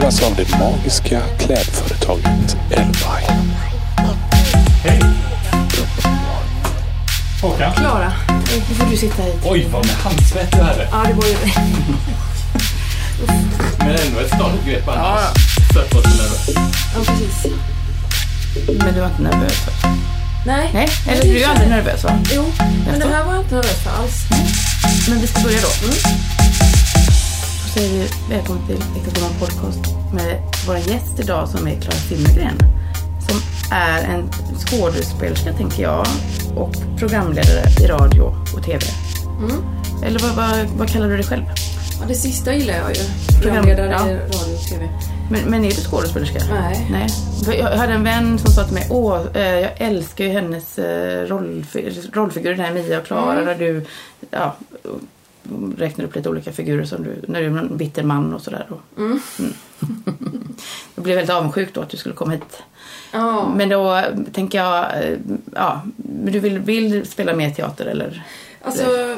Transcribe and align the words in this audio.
presenteras 0.00 0.22
av 0.22 0.36
det 0.36 0.58
magiska 0.58 1.20
klädföretaget 1.38 2.56
Elvine. 2.70 3.54
Hej! 4.84 5.00
Håkan? 7.42 7.72
Klara, 7.74 8.12
nu 8.28 8.74
får 8.74 8.90
du 8.90 8.96
sitta 8.96 9.22
hit. 9.22 9.34
Oj, 9.44 9.68
vad 9.72 9.86
med 9.86 9.94
handsvett 9.94 10.52
du 10.52 10.58
hade. 10.58 10.88
Ja, 10.92 11.04
det 11.06 11.12
var 11.12 11.26
ju... 11.26 11.36
Men 13.78 13.88
ändå 13.88 14.20
ett 14.20 14.28
stadigt 14.34 14.64
grepp 14.66 14.82
Ja, 14.86 14.92
annars. 14.92 15.34
Så 15.72 15.80
att 15.80 15.94
vara 15.94 16.04
så 16.04 16.22
nervös. 16.22 16.50
Ja, 16.94 17.00
precis. 17.06 17.52
Men 18.84 18.94
du 18.94 19.00
var 19.00 19.08
inte 19.08 19.22
nervös 19.22 19.66
va? 19.66 19.72
Nej. 20.46 20.70
Nej, 20.74 20.88
eller 21.08 21.22
du 21.22 21.42
är 21.42 21.48
aldrig 21.48 21.68
nervös 21.68 22.04
va? 22.04 22.18
Jo, 22.34 22.44
men 22.90 23.00
det 23.00 23.06
här 23.06 23.24
var 23.24 23.34
jag 23.34 23.42
inte 23.42 23.54
nervös 23.54 23.82
för 23.82 23.90
alls. 23.90 24.14
Men 25.08 25.20
vi 25.20 25.26
ska 25.26 25.40
börja 25.40 25.60
då. 25.60 25.68
Då 25.82 26.35
säger 27.76 27.88
vi 28.28 28.34
välkommen 28.34 28.66
till 28.66 28.76
Gumman 28.94 29.30
Podcast 29.40 29.80
med 30.14 30.42
vår 30.66 30.76
gäst 30.76 31.20
idag 31.20 31.48
som 31.48 31.66
är 31.66 31.80
Clara 31.80 31.96
Simmergren. 31.96 32.58
Som 33.28 33.40
är 33.72 34.02
en 34.02 34.30
skådespelerska 34.58 35.52
tänker 35.52 35.82
jag 35.82 36.06
och 36.56 36.72
programledare 36.98 37.62
i 37.82 37.86
radio 37.86 38.22
och 38.56 38.64
TV. 38.64 38.80
Mm. 39.38 39.62
Eller 40.04 40.18
vad, 40.20 40.34
vad, 40.36 40.66
vad 40.78 40.88
kallar 40.88 41.08
du 41.08 41.16
dig 41.16 41.24
själv? 41.26 41.42
Ja, 42.00 42.06
det 42.08 42.14
sista 42.14 42.54
gillar 42.54 42.74
jag 42.74 42.88
ju. 42.90 42.94
Program- 43.02 43.42
Programledare 43.42 43.90
ja. 43.90 44.08
i 44.08 44.14
radio 44.14 44.54
och 44.54 44.68
TV. 44.70 44.88
Men, 45.30 45.40
men 45.50 45.64
är 45.64 45.68
du 45.70 45.76
skådespelerska? 45.76 46.38
Nej. 46.50 46.88
Nej. 46.90 47.08
Jag 47.58 47.76
hade 47.76 47.92
en 47.92 48.04
vän 48.04 48.38
som 48.38 48.50
sa 48.52 48.64
till 48.64 48.74
mig, 48.74 48.86
åh, 48.90 49.20
eh, 49.34 49.42
jag 49.60 49.70
älskar 49.76 50.24
ju 50.24 50.30
hennes 50.30 50.78
eh, 50.78 51.26
rollfi- 51.26 52.10
rollfigurer, 52.12 52.54
den 52.56 52.64
här 52.66 52.72
Mia 52.72 52.98
och 52.98 53.06
Klara, 53.06 53.32
Mm. 53.32 53.44
där 53.46 53.54
du 53.54 53.84
ja, 54.30 54.56
räknar 55.78 56.04
upp 56.04 56.14
lite 56.16 56.28
olika 56.30 56.52
figurer 56.52 56.84
som 56.84 57.02
du, 57.04 57.22
när 57.28 57.40
du 57.40 57.46
är 57.46 57.58
en 57.58 57.76
bitter 57.76 58.02
man 58.02 58.34
och 58.34 58.40
sådär. 58.42 58.66
då. 58.68 59.02
Mm. 59.02 59.20
Jag 60.94 61.04
blev 61.04 61.16
väldigt 61.16 61.34
avundsjuk 61.34 61.74
då 61.74 61.80
att 61.80 61.88
du 61.90 61.96
skulle 61.96 62.14
komma 62.14 62.32
hit. 62.32 62.62
Ja. 63.12 63.52
Men 63.56 63.68
då 63.68 63.94
eh, 63.96 64.04
tänker 64.32 64.58
jag, 64.58 65.04
eh, 65.04 65.18
ja, 65.54 65.82
men 65.96 66.32
du 66.32 66.40
vill, 66.40 66.58
vill 66.58 67.06
spela 67.06 67.34
mer 67.34 67.50
teater 67.50 67.86
eller? 67.86 68.22
Alltså, 68.62 69.16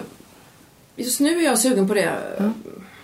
just 0.97 1.21
nu 1.21 1.39
är 1.39 1.45
jag 1.45 1.59
sugen 1.59 1.89
på 1.89 1.95
det. 1.95 2.13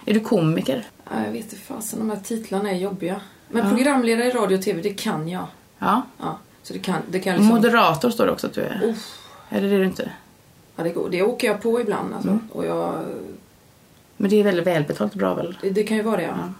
Är 0.06 0.14
du 0.14 0.20
komiker? 0.20 0.86
Ja, 1.05 1.25
jag 1.25 1.33
vet 1.33 1.42
inte 1.45 1.56
fasen, 1.56 1.98
de 1.98 2.11
här 2.11 2.17
titlarna 2.25 2.70
är 2.70 2.77
jobbiga. 2.77 3.20
Men 3.48 3.64
Ja. 3.64 3.70
programledare 3.77 4.27
i 4.28 4.30
radio 4.30 4.56
och 4.58 4.62
TV, 4.64 4.83
det 4.83 4.95
kan 4.95 5.28
jag. 5.28 5.47
Ja. 5.78 6.02
Ja, 6.19 6.39
så 6.62 6.72
det 6.72 6.78
kan, 6.78 6.97
det 7.11 7.20
kan 7.20 7.33
liksom... 7.36 7.55
Moderator 7.55 8.11
står 8.11 8.27
det 8.27 8.33
också 8.33 8.47
att 8.47 8.55
du 8.55 8.61
är. 8.61 8.80
Uff. 8.84 9.19
Eller 9.50 9.72
är 9.72 9.78
du 9.78 9.84
inte? 9.84 10.11
Ja, 10.77 10.84
det, 10.84 10.91
går. 10.91 11.08
det 11.11 11.22
åker 11.22 11.48
jag 11.48 11.62
på 11.62 11.80
ibland 11.80 12.14
alltså. 12.14 12.28
Mm. 12.28 12.48
Och 12.53 12.67
jag... 12.67 13.05
Men 14.17 14.30
det 14.30 14.41
är 14.41 14.44
väldigt 14.44 14.67
välbetalt 14.67 15.12
och 15.12 15.19
bra 15.19 15.34
väl? 15.34 15.58
Det, 15.62 15.70
det 15.70 15.83
kan 15.83 15.97
ju 15.97 16.03
vara 16.03 16.17
det, 16.17 16.22
ja. 16.22 16.53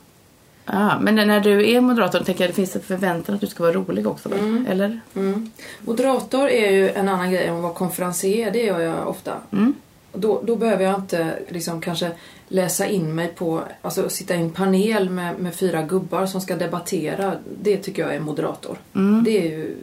Ja, 0.67 0.99
men 1.01 1.15
när 1.15 1.41
du 1.41 1.71
är 1.71 1.81
moderator 1.81 2.21
tänker 2.21 2.45
jag 2.45 2.51
det 2.51 2.55
finns 2.55 2.77
en 2.77 2.83
förväntan 2.83 3.35
att 3.35 3.41
du 3.41 3.47
ska 3.47 3.63
vara 3.63 3.73
rolig 3.73 4.07
också 4.07 4.29
väl? 4.29 4.39
Mm. 4.39 4.67
Eller? 4.67 5.01
Mm. 5.15 5.51
Moderator 5.81 6.49
är 6.49 6.71
ju 6.71 6.91
en 6.91 7.09
annan 7.09 7.31
grej 7.31 7.45
än 7.47 7.57
att 7.57 7.63
vara 7.63 7.73
konferencier. 7.73 8.51
Det 8.51 8.63
gör 8.63 8.81
jag 8.81 9.09
ofta. 9.09 9.33
Mm. 9.51 9.75
Då, 10.13 10.43
då 10.45 10.57
behöver 10.57 10.85
jag 10.85 10.95
inte 10.95 11.39
liksom 11.49 11.81
kanske 11.81 12.11
läsa 12.49 12.87
in 12.87 13.15
mig 13.15 13.29
på, 13.29 13.63
alltså 13.83 14.09
sitta 14.09 14.35
i 14.35 14.41
en 14.41 14.51
panel 14.51 15.11
med, 15.11 15.39
med 15.39 15.55
fyra 15.55 15.83
gubbar 15.83 16.27
som 16.27 16.41
ska 16.41 16.57
debattera. 16.57 17.35
Det 17.63 17.77
tycker 17.77 18.03
jag 18.03 18.15
är 18.15 18.21
moderator. 18.21 18.79
Mm. 18.95 19.25
Det 19.25 19.39
är 19.39 19.51
ju, 19.51 19.77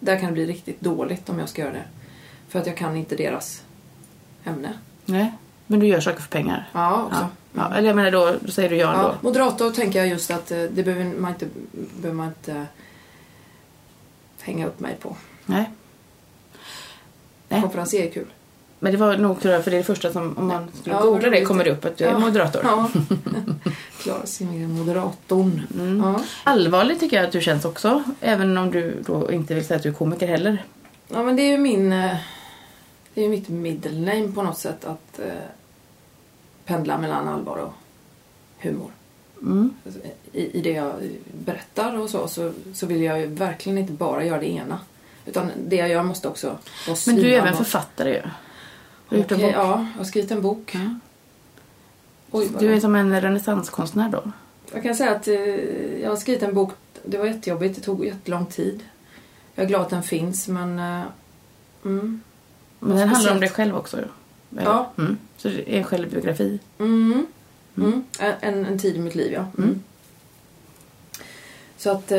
där 0.00 0.18
kan 0.18 0.28
det 0.28 0.32
bli 0.32 0.46
riktigt 0.46 0.80
dåligt 0.80 1.28
om 1.28 1.38
jag 1.38 1.48
ska 1.48 1.62
göra 1.62 1.72
det. 1.72 1.84
För 2.48 2.58
att 2.58 2.66
jag 2.66 2.76
kan 2.76 2.96
inte 2.96 3.16
deras 3.16 3.62
ämne. 4.44 4.72
Nej, 5.04 5.32
men 5.66 5.80
du 5.80 5.86
gör 5.86 6.00
saker 6.00 6.20
för 6.20 6.28
pengar? 6.28 6.68
Ja, 6.72 7.02
också. 7.04 7.28
Ja. 7.52 7.68
ja. 7.70 7.76
Eller 7.76 7.88
jag 7.88 7.96
menar 7.96 8.10
då, 8.10 8.34
då 8.40 8.50
säger 8.52 8.68
du 8.70 8.76
ja, 8.76 8.92
Ja, 9.02 9.14
moderator 9.20 9.70
tänker 9.70 9.98
jag 9.98 10.08
just 10.08 10.30
att 10.30 10.50
eh, 10.50 10.58
det 10.62 10.82
behöver 10.82 11.04
man 11.04 11.30
inte, 11.32 11.46
behöver 12.00 12.16
man 12.16 12.26
inte 12.28 12.66
hänga 14.42 14.66
upp 14.66 14.80
mig 14.80 14.96
på. 15.00 15.16
Nej. 15.46 15.70
Nej. 17.48 17.60
Konferenser 17.62 17.98
är 18.02 18.10
kul. 18.10 18.26
Men 18.78 18.92
det 18.92 18.98
var 18.98 19.16
nog 19.16 19.40
tror 19.40 19.54
jag, 19.54 19.64
för 19.64 19.70
det 19.70 19.76
är 19.76 19.78
det 19.78 19.84
första 19.84 20.12
som, 20.12 20.38
om 20.38 20.46
man 20.46 20.68
skulle 20.80 20.94
Ja, 20.96 21.02
googla 21.02 21.30
det 21.30 21.44
kommer 21.44 21.64
det 21.64 21.70
upp 21.70 21.84
att 21.84 21.96
du 21.96 22.04
är 22.04 22.10
Ja. 22.12 22.18
moderator. 22.18 22.60
Ja. 22.64 22.90
Klara 24.02 24.26
Simmergren, 24.26 24.70
moderatorn. 24.78 25.62
Mm. 25.74 25.98
Ja. 26.00 26.20
Allvarligt 26.44 27.00
tycker 27.00 27.16
jag 27.16 27.26
att 27.26 27.32
du 27.32 27.40
känns 27.40 27.64
också, 27.64 28.02
även 28.20 28.58
om 28.58 28.70
du 28.70 29.02
då 29.06 29.32
inte 29.32 29.54
vill 29.54 29.64
säga 29.66 29.76
att 29.76 29.82
du 29.82 29.88
är 29.88 29.92
komiker 29.92 30.26
heller. 30.26 30.64
ja, 31.08 31.22
men 31.22 31.36
det 31.36 31.42
är 31.42 31.50
ju 31.50 31.58
min... 31.58 32.08
Det 33.16 33.22
är 33.22 33.24
ju 33.24 33.30
mitt 33.30 33.48
middle 33.48 34.14
name 34.14 34.32
på 34.32 34.42
något 34.42 34.58
sätt 34.58 34.84
att 34.84 35.18
eh, 35.18 35.48
pendla 36.64 36.98
mellan 36.98 37.28
allvar 37.28 37.56
och 37.56 37.72
humor. 38.58 38.90
Mm. 39.42 39.74
Alltså, 39.86 40.00
I, 40.32 40.58
I 40.58 40.62
det 40.62 40.70
jag 40.70 40.92
berättar 41.44 41.98
och 41.98 42.10
så, 42.10 42.28
så, 42.28 42.52
så 42.74 42.86
vill 42.86 43.02
jag 43.02 43.20
ju 43.20 43.26
verkligen 43.26 43.78
inte 43.78 43.92
bara 43.92 44.24
göra 44.24 44.40
det 44.40 44.50
ena. 44.50 44.80
Utan 45.26 45.50
det 45.66 45.76
jag 45.76 45.88
gör 45.88 46.02
måste 46.02 46.28
också 46.28 46.58
vara 46.86 46.96
Men 47.06 47.16
du 47.16 47.34
är 47.34 47.38
även 47.38 47.56
författare 47.56 48.10
ju. 48.10 48.22
Har 49.06 49.16
gjort 49.16 49.32
en 49.32 49.36
Okej, 49.36 49.52
bok. 49.52 49.56
Ja, 49.56 49.86
jag 49.92 49.98
har 49.98 50.04
skrivit 50.04 50.30
en 50.30 50.42
bok. 50.42 50.74
Ja. 50.74 50.98
Oj, 52.30 52.48
Du 52.58 52.74
är 52.74 52.80
som 52.80 52.94
en 52.94 53.20
renässanskonstnär 53.20 54.08
då. 54.08 54.32
Jag 54.72 54.82
kan 54.82 54.94
säga 54.94 55.16
att 55.16 55.28
eh, 55.28 56.00
jag 56.02 56.10
har 56.10 56.16
skrivit 56.16 56.42
en 56.42 56.54
bok. 56.54 56.72
Det 57.04 57.18
var 57.18 57.26
jättejobbigt. 57.26 57.76
Det 57.76 57.82
tog 57.82 58.04
jättelång 58.04 58.46
tid. 58.46 58.84
Jag 59.54 59.64
är 59.64 59.68
glad 59.68 59.82
att 59.82 59.90
den 59.90 60.02
finns, 60.02 60.48
men... 60.48 60.78
eh, 60.78 61.02
mm, 61.84 62.22
Men 62.80 62.96
den 62.96 63.08
handlar 63.08 63.32
om 63.32 63.40
dig 63.40 63.48
själv 63.48 63.76
också. 63.76 63.96
Eller? 63.96 64.10
Ja. 64.64 64.92
Mm. 64.98 65.18
Så 65.36 65.48
det 65.48 65.74
är 65.74 65.78
en 65.78 65.84
självbiografi. 65.84 66.58
mm, 66.78 67.26
mm. 67.76 68.04
En, 68.40 68.66
en 68.66 68.78
tid 68.78 68.96
i 68.96 68.98
mitt 68.98 69.14
liv, 69.14 69.32
ja. 69.32 69.40
Mm. 69.58 69.68
Mm. 69.68 69.82
Så 71.76 71.90
att... 71.90 72.12
eh, 72.12 72.18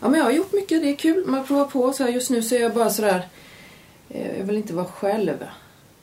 ja, 0.00 0.08
men 0.08 0.14
jag 0.14 0.24
har 0.24 0.30
gjort 0.32 0.52
mycket. 0.52 0.82
Det 0.82 0.88
är 0.90 0.96
kul. 0.96 1.26
Man 1.26 1.46
provar 1.46 1.64
på. 1.64 1.92
Så 1.92 2.04
här, 2.04 2.10
just 2.10 2.30
nu 2.30 2.42
så 2.42 2.54
är 2.54 2.60
jag 2.60 2.74
bara 2.74 2.90
sådär... 2.90 3.28
eh, 4.08 4.38
jag 4.38 4.44
vill 4.44 4.56
inte 4.56 4.74
vara 4.74 4.86
själv. 4.86 5.46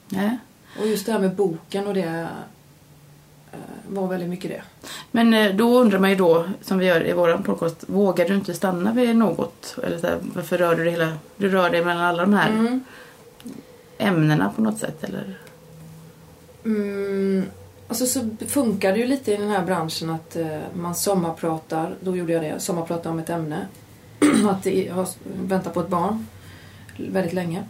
Nej. 0.08 0.38
Och 0.80 0.86
just 0.86 1.06
det 1.06 1.12
här 1.12 1.18
med 1.18 1.34
boken 1.34 1.86
och 1.86 1.94
det 1.94 2.28
var 3.94 4.08
väldigt 4.08 4.28
mycket 4.28 4.50
det. 4.50 4.62
Men 5.10 5.34
eh, 5.34 5.54
då 5.54 5.78
undrar 5.78 5.98
man 5.98 6.10
ju 6.10 6.16
då, 6.16 6.44
som 6.62 6.78
vi 6.78 6.86
gör 6.86 7.06
i 7.06 7.12
vår 7.12 7.42
podcast, 7.44 7.84
vågar 7.86 8.28
du 8.28 8.34
inte 8.34 8.54
stanna 8.54 8.92
vid 8.92 9.16
något? 9.16 9.76
Eller 9.82 9.98
så 9.98 10.06
här, 10.06 10.18
varför 10.34 10.58
rör 10.58 10.74
du 10.74 10.84
dig 10.84 10.92
hela... 10.92 11.12
Du 11.36 11.48
rör 11.48 11.70
dig 11.70 11.84
mellan 11.84 12.04
alla 12.04 12.22
de 12.22 12.34
här 12.34 12.50
Mm. 12.50 12.84
ämnena 13.98 14.52
på 14.56 14.62
något 14.62 14.78
sätt, 14.78 15.04
eller? 15.04 15.38
Mm, 16.64 17.44
alltså 17.88 18.06
så 18.06 18.36
funkar 18.46 18.92
det 18.92 18.98
ju 18.98 19.06
lite 19.06 19.32
i 19.32 19.36
den 19.36 19.50
här 19.50 19.64
branschen 19.64 20.10
att 20.10 20.36
eh, 20.36 20.58
man 20.74 20.94
sommarpratar, 20.94 21.94
då 22.00 22.16
gjorde 22.16 22.32
jag 22.32 22.42
det, 22.42 22.60
sommarpratar 22.60 23.10
om 23.10 23.18
ett 23.18 23.30
ämne. 23.30 23.66
att 24.50 24.64
har 24.90 25.08
väntat 25.46 25.74
på 25.74 25.80
ett 25.80 25.88
barn 25.88 26.26
väldigt 26.96 27.32
länge. 27.32 27.64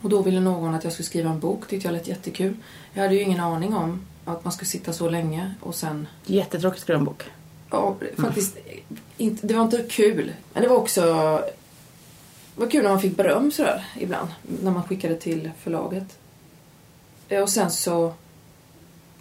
Och 0.00 0.10
då 0.10 0.22
ville 0.22 0.40
någon 0.40 0.74
att 0.74 0.84
jag 0.84 0.92
skulle 0.92 1.06
skriva 1.06 1.30
en 1.30 1.40
bok, 1.40 1.68
tyckte 1.68 1.88
jag 1.88 1.92
lät 1.92 2.08
jättekul. 2.08 2.56
Jag 2.92 3.02
hade 3.02 3.14
ju 3.14 3.20
ingen 3.20 3.40
aning 3.40 3.74
om 3.74 4.00
att 4.26 4.44
man 4.44 4.52
skulle 4.52 4.68
sitta 4.68 4.92
så 4.92 5.08
länge 5.08 5.54
och 5.60 5.74
sen... 5.74 6.08
Jättetråkigt 6.26 6.76
att 6.78 6.82
skriva 6.82 6.98
en 6.98 7.04
bok. 7.04 7.22
Ja, 7.70 7.96
faktiskt, 8.16 8.56
inte, 9.16 9.46
det 9.46 9.54
var 9.54 9.62
inte 9.62 9.84
kul. 9.90 10.32
Men 10.52 10.62
det 10.62 10.68
var 10.68 10.76
också... 10.76 11.02
Det 12.54 12.60
var 12.60 12.70
kul 12.70 12.82
när 12.82 12.90
man 12.90 13.00
fick 13.00 13.16
beröm 13.16 13.52
sådär 13.52 13.84
ibland, 13.98 14.28
när 14.62 14.70
man 14.70 14.82
skickade 14.84 15.16
till 15.16 15.50
förlaget. 15.62 16.18
Eh, 17.28 17.42
Och 17.42 17.50
sen 17.50 17.70
så 17.70 18.14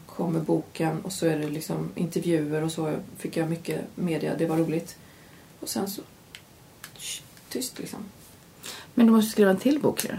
kommer 0.06 0.40
boken 0.40 1.02
och 1.02 1.12
så 1.12 1.26
är 1.28 1.40
det 1.40 1.48
liksom 1.50 1.92
intervjuer 1.96 2.62
och 2.64 2.72
så 2.72 2.96
fick 3.18 3.38
jag 3.38 3.50
mycket 3.50 3.82
media, 3.96 4.36
det 4.38 4.46
var 4.46 4.58
roligt. 4.58 4.98
Och 5.60 5.70
sen 5.70 5.88
så 5.90 6.02
tyst 7.50 7.80
liksom. 7.80 8.00
Men 8.94 9.06
du 9.06 9.12
måste 9.12 9.32
skriva 9.32 9.50
en 9.52 9.58
till 9.58 9.80
bok 9.80 10.04
ju. 10.06 10.10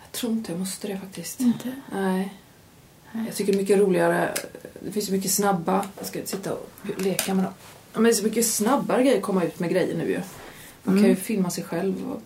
Jag 0.00 0.12
tror 0.12 0.32
inte 0.32 0.52
jag 0.52 0.58
måste 0.58 0.88
det 0.88 0.98
faktiskt. 0.98 1.40
Inte? 1.40 1.72
Nej. 1.92 2.34
Jag 3.12 3.34
tycker 3.34 3.52
det 3.52 3.56
är 3.58 3.60
mycket 3.62 3.78
roligare. 3.78 4.34
Det 4.80 4.92
finns 4.92 5.06
så 5.06 5.12
mycket 5.12 5.30
snabba... 5.30 5.84
Jag 5.98 6.06
ska 6.06 6.20
sitta 6.24 6.52
och 6.52 6.70
leka 6.96 7.34
med 7.34 7.44
dem. 7.44 7.52
Men 7.94 8.02
det 8.02 8.10
är 8.10 8.12
så 8.14 8.24
mycket 8.24 8.46
snabbare 8.46 9.02
grejer 9.02 9.16
att 9.16 9.22
komma 9.22 9.44
ut 9.44 9.58
med 9.58 9.70
grejer 9.70 9.96
nu 9.96 10.10
ju. 10.10 10.20
Man 10.82 10.94
kan 10.94 11.02
ju 11.04 11.10
Mm. 11.10 11.16
filma 11.16 11.50
sig 11.50 11.64
själv 11.64 11.94
och, 12.12 12.22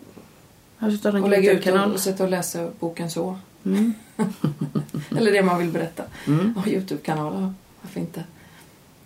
och 0.80 1.28
lägga 1.28 1.38
ut 1.38 1.44
YouTube-kanal? 1.44 1.92
och 1.92 2.00
sätta 2.00 2.24
och 2.24 2.30
läsa 2.30 2.70
boken 2.80 3.10
så. 3.10 3.38
Mm. 3.64 3.94
Eller 5.16 5.32
det 5.32 5.42
man 5.42 5.58
vill 5.58 5.70
berätta. 5.70 6.04
Mm. 6.26 6.54
Och 6.58 6.68
Youtube-kanal, 6.68 7.34
ja. 7.42 7.52
Varför 7.82 8.00
inte? 8.00 8.24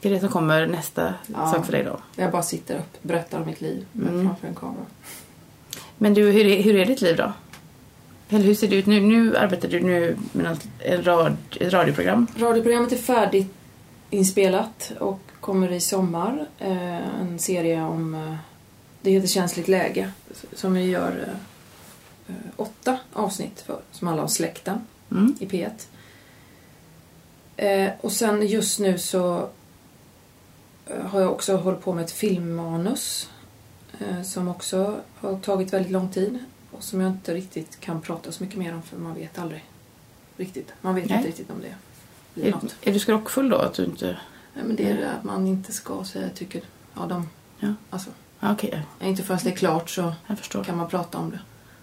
Det 0.01 0.09
är 0.09 0.13
det 0.13 0.21
som 0.21 0.29
kommer 0.29 0.67
nästa 0.67 1.15
Ja. 1.27 1.53
sak 1.53 1.65
för 1.67 1.73
dig 1.73 1.85
då. 1.85 1.99
Jag 2.17 2.31
bara 2.33 2.43
sitter 2.43 2.79
upp 2.79 3.03
berättar 3.03 3.41
om 3.41 3.47
mitt 3.47 3.61
liv 3.61 3.87
Mm. 3.95 4.25
framför 4.27 4.49
en 4.49 4.55
kamera. 4.55 4.85
Men 5.99 6.15
du, 6.15 6.31
hur 6.31 6.47
är, 6.47 6.63
hur 6.63 6.77
är 6.77 6.87
ditt 6.87 7.01
liv 7.01 7.17
då? 7.17 7.33
Eller 8.29 8.45
hur 8.45 8.55
ser 8.55 8.69
det 8.69 8.77
ut 8.77 8.87
nu? 8.87 9.01
Nu 9.01 9.37
arbetar 9.37 9.69
du 9.69 9.81
nu 9.81 10.17
med 10.33 10.59
en 10.79 11.05
rad, 11.05 11.37
ett 11.61 11.73
radioprogram. 11.73 12.27
Radioprogrammet 12.39 12.93
är 12.93 12.97
färdigt 12.97 13.53
inspelat 14.11 14.93
och 14.99 15.21
kommer 15.41 15.73
i 15.73 15.81
sommar. 15.81 16.47
Eh, 16.59 17.21
en 17.21 17.39
serie 17.39 17.83
om... 17.83 18.15
Eh, 18.15 18.35
det 19.03 19.11
heter 19.11 19.29
Känsligt 19.29 19.69
läge. 19.69 20.11
Som 20.53 20.75
vi 20.75 20.85
gör 20.85 21.29
eh, 22.29 22.35
åtta 22.57 22.99
avsnitt 23.13 23.61
för. 23.61 23.81
Som 23.93 24.07
handlar 24.07 24.23
om 24.23 24.29
släkten 24.31 24.79
Mm. 25.11 25.37
i 25.41 25.47
P1. 25.47 25.71
Eh, 27.57 27.91
och 28.01 28.13
sen 28.13 28.47
just 28.47 28.79
nu 28.81 28.99
så 28.99 29.49
har 31.03 31.21
jag 31.21 31.33
också 31.33 31.57
hållit 31.57 31.81
på 31.81 31.93
med 31.93 32.05
ett 32.05 32.13
filmmanus 32.13 33.31
som 34.25 34.49
också 34.49 34.97
har 35.21 35.39
tagit 35.39 35.73
väldigt 35.73 35.93
lång 35.93 36.09
tid 36.13 36.39
och 36.77 36.83
som 36.85 37.01
jag 37.01 37.11
inte 37.11 37.35
riktigt 37.35 37.81
kan 37.81 38.01
prata 38.01 38.33
så 38.33 38.43
mycket 38.45 38.59
mer 38.59 38.75
om 38.75 38.83
för 38.83 38.97
man 38.97 39.15
vet 39.15 39.39
aldrig 39.39 39.65
riktigt. 40.37 40.73
Man 40.81 40.95
vet 40.95 41.09
Nej. 41.09 41.17
inte 41.17 41.29
riktigt 41.29 41.51
om 41.51 41.57
det 41.61 41.75
blir 42.35 42.47
Är, 42.47 42.51
något. 42.53 42.75
är 42.83 42.93
du 42.93 42.99
skrockfull 42.99 43.49
då? 43.49 43.57
Att 43.57 43.75
du 43.75 43.85
inte... 43.85 44.07
Nej, 44.55 44.65
men 44.65 44.77
det 44.77 44.91
är 44.91 44.97
det 44.97 45.11
att 45.13 45.25
man 45.25 45.47
inte 45.47 45.73
ska 45.73 46.05
säga 46.05 46.29
tycker 46.35 46.63
ja, 46.95 47.07
de, 47.09 47.29
Ja. 47.59 47.69
alltså, 47.91 48.11
Ja, 48.41 48.53
Okej, 48.53 48.83
inte 49.01 49.23
förrän 49.23 49.41
det 49.45 49.51
är 49.51 49.57
klart 49.57 49.91
så 49.91 50.13
kan 50.67 50.77
man 50.77 50.89
prata 50.89 51.19
om 51.19 51.31
det. 51.31 51.39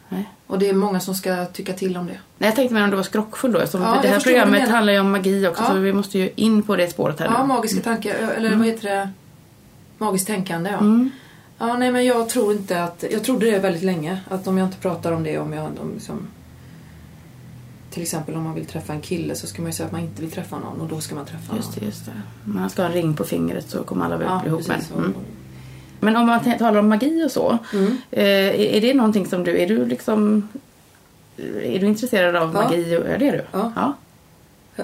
Nej. 0.09 0.29
Och 0.47 0.59
det 0.59 0.69
är 0.69 0.73
många 0.73 0.99
som 0.99 1.15
ska 1.15 1.45
tycka 1.45 1.73
till 1.73 1.97
om 1.97 2.05
det. 2.07 2.19
Nej, 2.37 2.47
jag 2.47 2.55
tänkte 2.55 2.73
mer 2.73 2.83
om 2.83 2.89
du 2.89 2.95
var 2.95 3.03
skrockfull 3.03 3.51
då. 3.51 3.59
Eftersom 3.59 3.81
Ja, 3.81 3.99
det 4.01 4.07
här 4.07 4.19
programmet 4.19 4.69
handlar 4.69 4.93
ju 4.93 4.99
om 4.99 5.11
magi 5.11 5.47
också 5.47 5.63
Ja. 5.63 5.67
så 5.69 5.73
vi 5.77 5.93
måste 5.93 6.19
ju 6.19 6.29
in 6.35 6.63
på 6.63 6.75
det 6.75 6.87
spåret 6.89 7.19
här 7.19 7.25
Ja, 7.25 7.41
nu. 7.41 7.47
magiska 7.47 7.81
tankar, 7.81 8.13
eller 8.15 8.47
Mm. 8.47 8.59
vad 8.59 8.67
heter 8.67 8.89
det? 8.89 9.09
Magiskt 9.97 10.27
tänkande, 10.27 10.69
ja. 10.69 10.77
Mm. 10.77 11.11
Ja, 11.67 11.77
nej 11.77 11.91
men 11.91 12.05
jag 12.05 12.29
tror 12.29 12.51
inte 12.53 12.83
att... 12.83 13.03
Jag 13.11 13.23
trodde 13.23 13.51
det 13.51 13.59
väldigt 13.59 13.83
länge. 13.83 14.19
Att 14.29 14.47
om 14.47 14.57
jag 14.57 14.67
inte 14.67 14.77
pratar 14.77 15.11
om 15.11 15.23
det, 15.23 15.37
om 15.37 15.53
jag... 15.53 15.65
Om 15.65 15.91
liksom, 15.93 16.27
till 17.91 18.01
exempel 18.01 18.35
om 18.35 18.43
man 18.43 18.53
vill 18.53 18.65
träffa 18.65 18.93
en 18.93 19.01
kille 19.01 19.35
så 19.35 19.47
ska 19.47 19.61
man 19.61 19.71
ju 19.71 19.75
säga 19.75 19.85
att 19.85 19.91
man 19.91 20.01
inte 20.01 20.21
vill 20.21 20.31
träffa 20.31 20.59
någon 20.59 20.81
och 20.81 20.87
då 20.87 21.01
ska 21.01 21.15
man 21.15 21.25
träffa 21.25 21.55
Just 21.55 21.67
någon. 21.69 21.79
det, 21.79 21.85
just 21.85 22.05
det. 22.05 22.11
Man 22.43 22.69
ska 22.69 22.81
ha 22.81 22.89
en 22.89 22.95
ring 22.95 23.13
på 23.15 23.23
fingret 23.23 23.69
så 23.69 23.83
kommer 23.83 24.05
alla 24.05 24.17
väl 24.17 24.27
Ja, 24.29 24.39
bli 24.39 24.49
ihop 24.49 24.67
med. 24.67 24.81
Mm. 24.97 25.13
Men 25.99 26.15
om 26.15 26.25
man 26.25 26.57
talar 26.57 26.79
om 26.79 26.89
magi 26.89 27.23
och 27.25 27.31
så. 27.31 27.57
Mm. 27.73 27.97
Eh, 28.11 28.23
är- 28.25 28.53
är 28.53 28.81
det 28.81 28.93
någonting 28.93 29.25
som 29.25 29.43
du, 29.43 29.57
är 29.61 29.67
du 29.67 29.85
liksom... 29.85 30.47
Är 31.63 31.79
du 31.79 31.85
intresserad 31.87 32.35
av 32.35 32.51
Ja. 32.55 32.61
magi? 32.61 32.93
Ja, 32.93 32.99
det 32.99 33.27
är 33.27 33.31
du? 33.31 33.43
Ja. 33.51 33.71
Ja. 33.75 33.93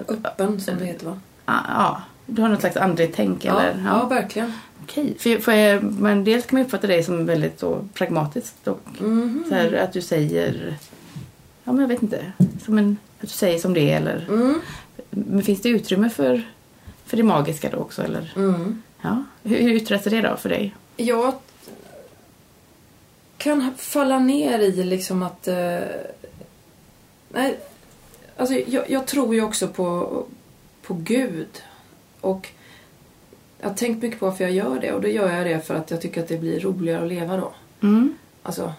Öppen, 0.07 0.61
som 0.61 0.77
det 0.79 0.85
heter 0.85 1.05
va? 1.05 1.19
Ah, 1.45 1.59
ja. 1.67 2.01
Du 2.29 2.41
har 2.41 2.49
något 2.49 2.59
slags 2.59 2.77
andligt 2.77 3.15
tänk 3.15 3.45
Ja, 3.45 3.61
eller? 3.61 3.83
ja. 3.85 4.05
verkligen. 4.07 4.53
Okej. 4.83 5.15
För, 5.19 5.37
för, 5.37 5.51
jag- 5.51 5.83
men 5.83 6.23
dels 6.23 6.45
kan 6.45 6.59
man 6.59 6.65
uppfatta 6.65 6.87
dig 6.87 7.03
som 7.03 7.25
väldigt 7.25 7.59
så 7.59 7.85
pragmatiskt 7.93 8.67
och 8.67 8.79
Mhm. 8.99 9.43
så 9.49 9.55
här, 9.55 9.73
att 9.73 9.93
du 9.93 10.01
säger... 10.01 10.77
Ja, 11.63 11.71
men 11.71 11.81
jag 11.81 11.87
vet 11.87 12.03
inte. 12.03 12.31
Som 12.65 12.77
en, 12.77 12.97
att 13.17 13.21
du 13.21 13.27
säger 13.27 13.59
som 13.59 13.73
det 13.73 13.91
är 13.91 13.97
eller... 13.97 14.25
Mm. 14.29 14.61
Men 15.09 15.43
finns 15.43 15.61
det 15.61 15.69
utrymme 15.69 16.09
för, 16.09 16.49
för 17.05 17.17
det 17.17 17.23
magiska 17.23 17.69
då 17.69 17.77
också 17.77 18.03
eller? 18.03 18.33
Mm. 18.35 18.81
Ja. 19.01 19.23
Hur, 19.43 19.57
hur 19.61 19.69
yttrar 19.73 19.97
sig 19.97 20.11
det 20.11 20.21
då 20.29 20.37
för 20.37 20.49
dig? 20.49 20.75
Jag 20.97 21.33
kan 23.37 23.73
falla 23.77 24.19
ner 24.19 24.59
i 24.59 24.83
liksom 24.83 25.23
att... 25.23 25.47
Eh, 25.47 25.79
nej, 27.29 27.59
alltså 28.37 28.55
jag, 28.55 28.89
jag 28.91 29.07
tror 29.07 29.35
ju 29.35 29.41
också 29.43 29.67
på, 29.67 30.23
på 30.81 30.93
Gud. 30.93 31.47
Och 32.21 32.49
jag 33.61 33.69
har 33.69 33.75
tänkt 33.75 34.03
mycket 34.03 34.19
på 34.19 34.25
varför 34.25 34.43
jag 34.43 34.53
gör 34.53 34.79
det. 34.79 34.91
Och 34.93 35.01
då 35.01 35.07
gör 35.07 35.31
jag 35.35 35.45
det 35.45 35.59
för 35.67 35.75
att 35.75 35.91
jag 35.91 36.01
tycker 36.01 36.21
att 36.21 36.27
det 36.27 36.37
blir 36.37 36.59
roligare 36.59 37.01
att 37.03 37.09
leva 37.09 37.37
då. 37.37 37.51
Mm. 37.81 38.13
Alltså, 38.43 38.73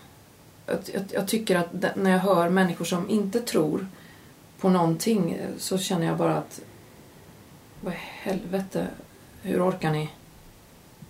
jag, 0.66 0.78
jag, 1.12 1.28
tycker 1.28 1.56
att 1.56 1.96
när 1.96 2.10
jag 2.10 2.18
hör 2.18 2.48
människor 2.48 2.84
som 2.84 3.10
inte 3.10 3.40
tror 3.40 3.86
på 4.60 4.68
någonting 4.68 5.38
så 5.58 5.78
känner 5.78 6.06
jag 6.06 6.16
bara 6.16 6.36
att 6.36 6.60
vad 7.80 7.92
i 7.92 7.96
helvete, 7.98 8.86
hur 9.42 9.68
orkar 9.70 9.90
ni? 9.90 10.10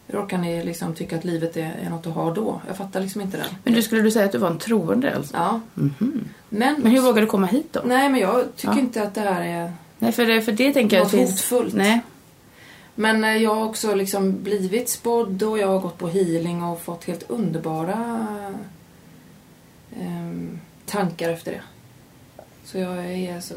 Hur 0.06 0.18
orkar 0.24 0.38
ni 0.38 0.64
liksom 0.64 0.94
tycka 0.94 1.16
att 1.16 1.24
livet 1.24 1.56
är, 1.56 1.74
är 1.86 1.90
något 1.90 2.06
att 2.06 2.14
ha 2.14 2.34
då? 2.34 2.60
Jag 2.68 2.76
fattar 2.76 3.00
liksom 3.00 3.20
inte 3.20 3.36
det. 3.36 3.44
Men 3.64 3.74
du 3.74 3.82
skulle 3.82 4.02
du 4.02 4.10
säga 4.10 4.24
att 4.24 4.32
du 4.32 4.38
var 4.38 4.50
en 4.50 4.58
troende 4.58 5.16
alltså? 5.16 5.36
Ja, 5.36 5.60
Mhm. 5.74 6.28
men... 6.48 6.80
Men 6.82 6.92
hur 6.92 7.00
vågar 7.00 7.20
du 7.20 7.26
komma 7.26 7.46
hit 7.46 7.72
då? 7.72 7.80
Nej, 7.84 8.08
men 8.08 8.20
jag 8.20 8.44
tycker 8.56 8.74
Ja. 8.74 8.80
inte 8.80 9.02
att 9.02 9.14
det 9.14 9.20
här 9.20 9.40
är 9.42 9.72
Nej, 9.98 10.12
för 10.12 10.26
det, 10.26 10.42
för 10.42 10.52
det 10.52 10.72
tänker 10.72 10.96
jag 10.96 11.04
att 11.06 11.10
finns... 11.10 11.30
hotfullt. 11.30 11.74
Nej. 11.74 12.00
Men 12.94 13.25
eh, 13.25 13.37
jag 13.37 13.54
har 13.54 13.64
också 13.64 13.94
liksom 13.94 14.42
blivit 14.42 14.88
spådd 14.88 15.42
och 15.42 15.58
jag 15.58 15.69
har 15.69 15.78
gått 15.78 15.98
på 15.98 16.08
healing 16.08 16.62
och 16.62 16.81
fått 16.81 17.04
helt 17.04 17.31
underbara 17.31 18.16
ehm, 20.00 20.58
tankar 20.87 21.28
efter 21.31 21.52
det. 21.52 21.62
Så 22.64 22.78
jag 22.78 22.98
är 23.12 23.40
så, 23.40 23.54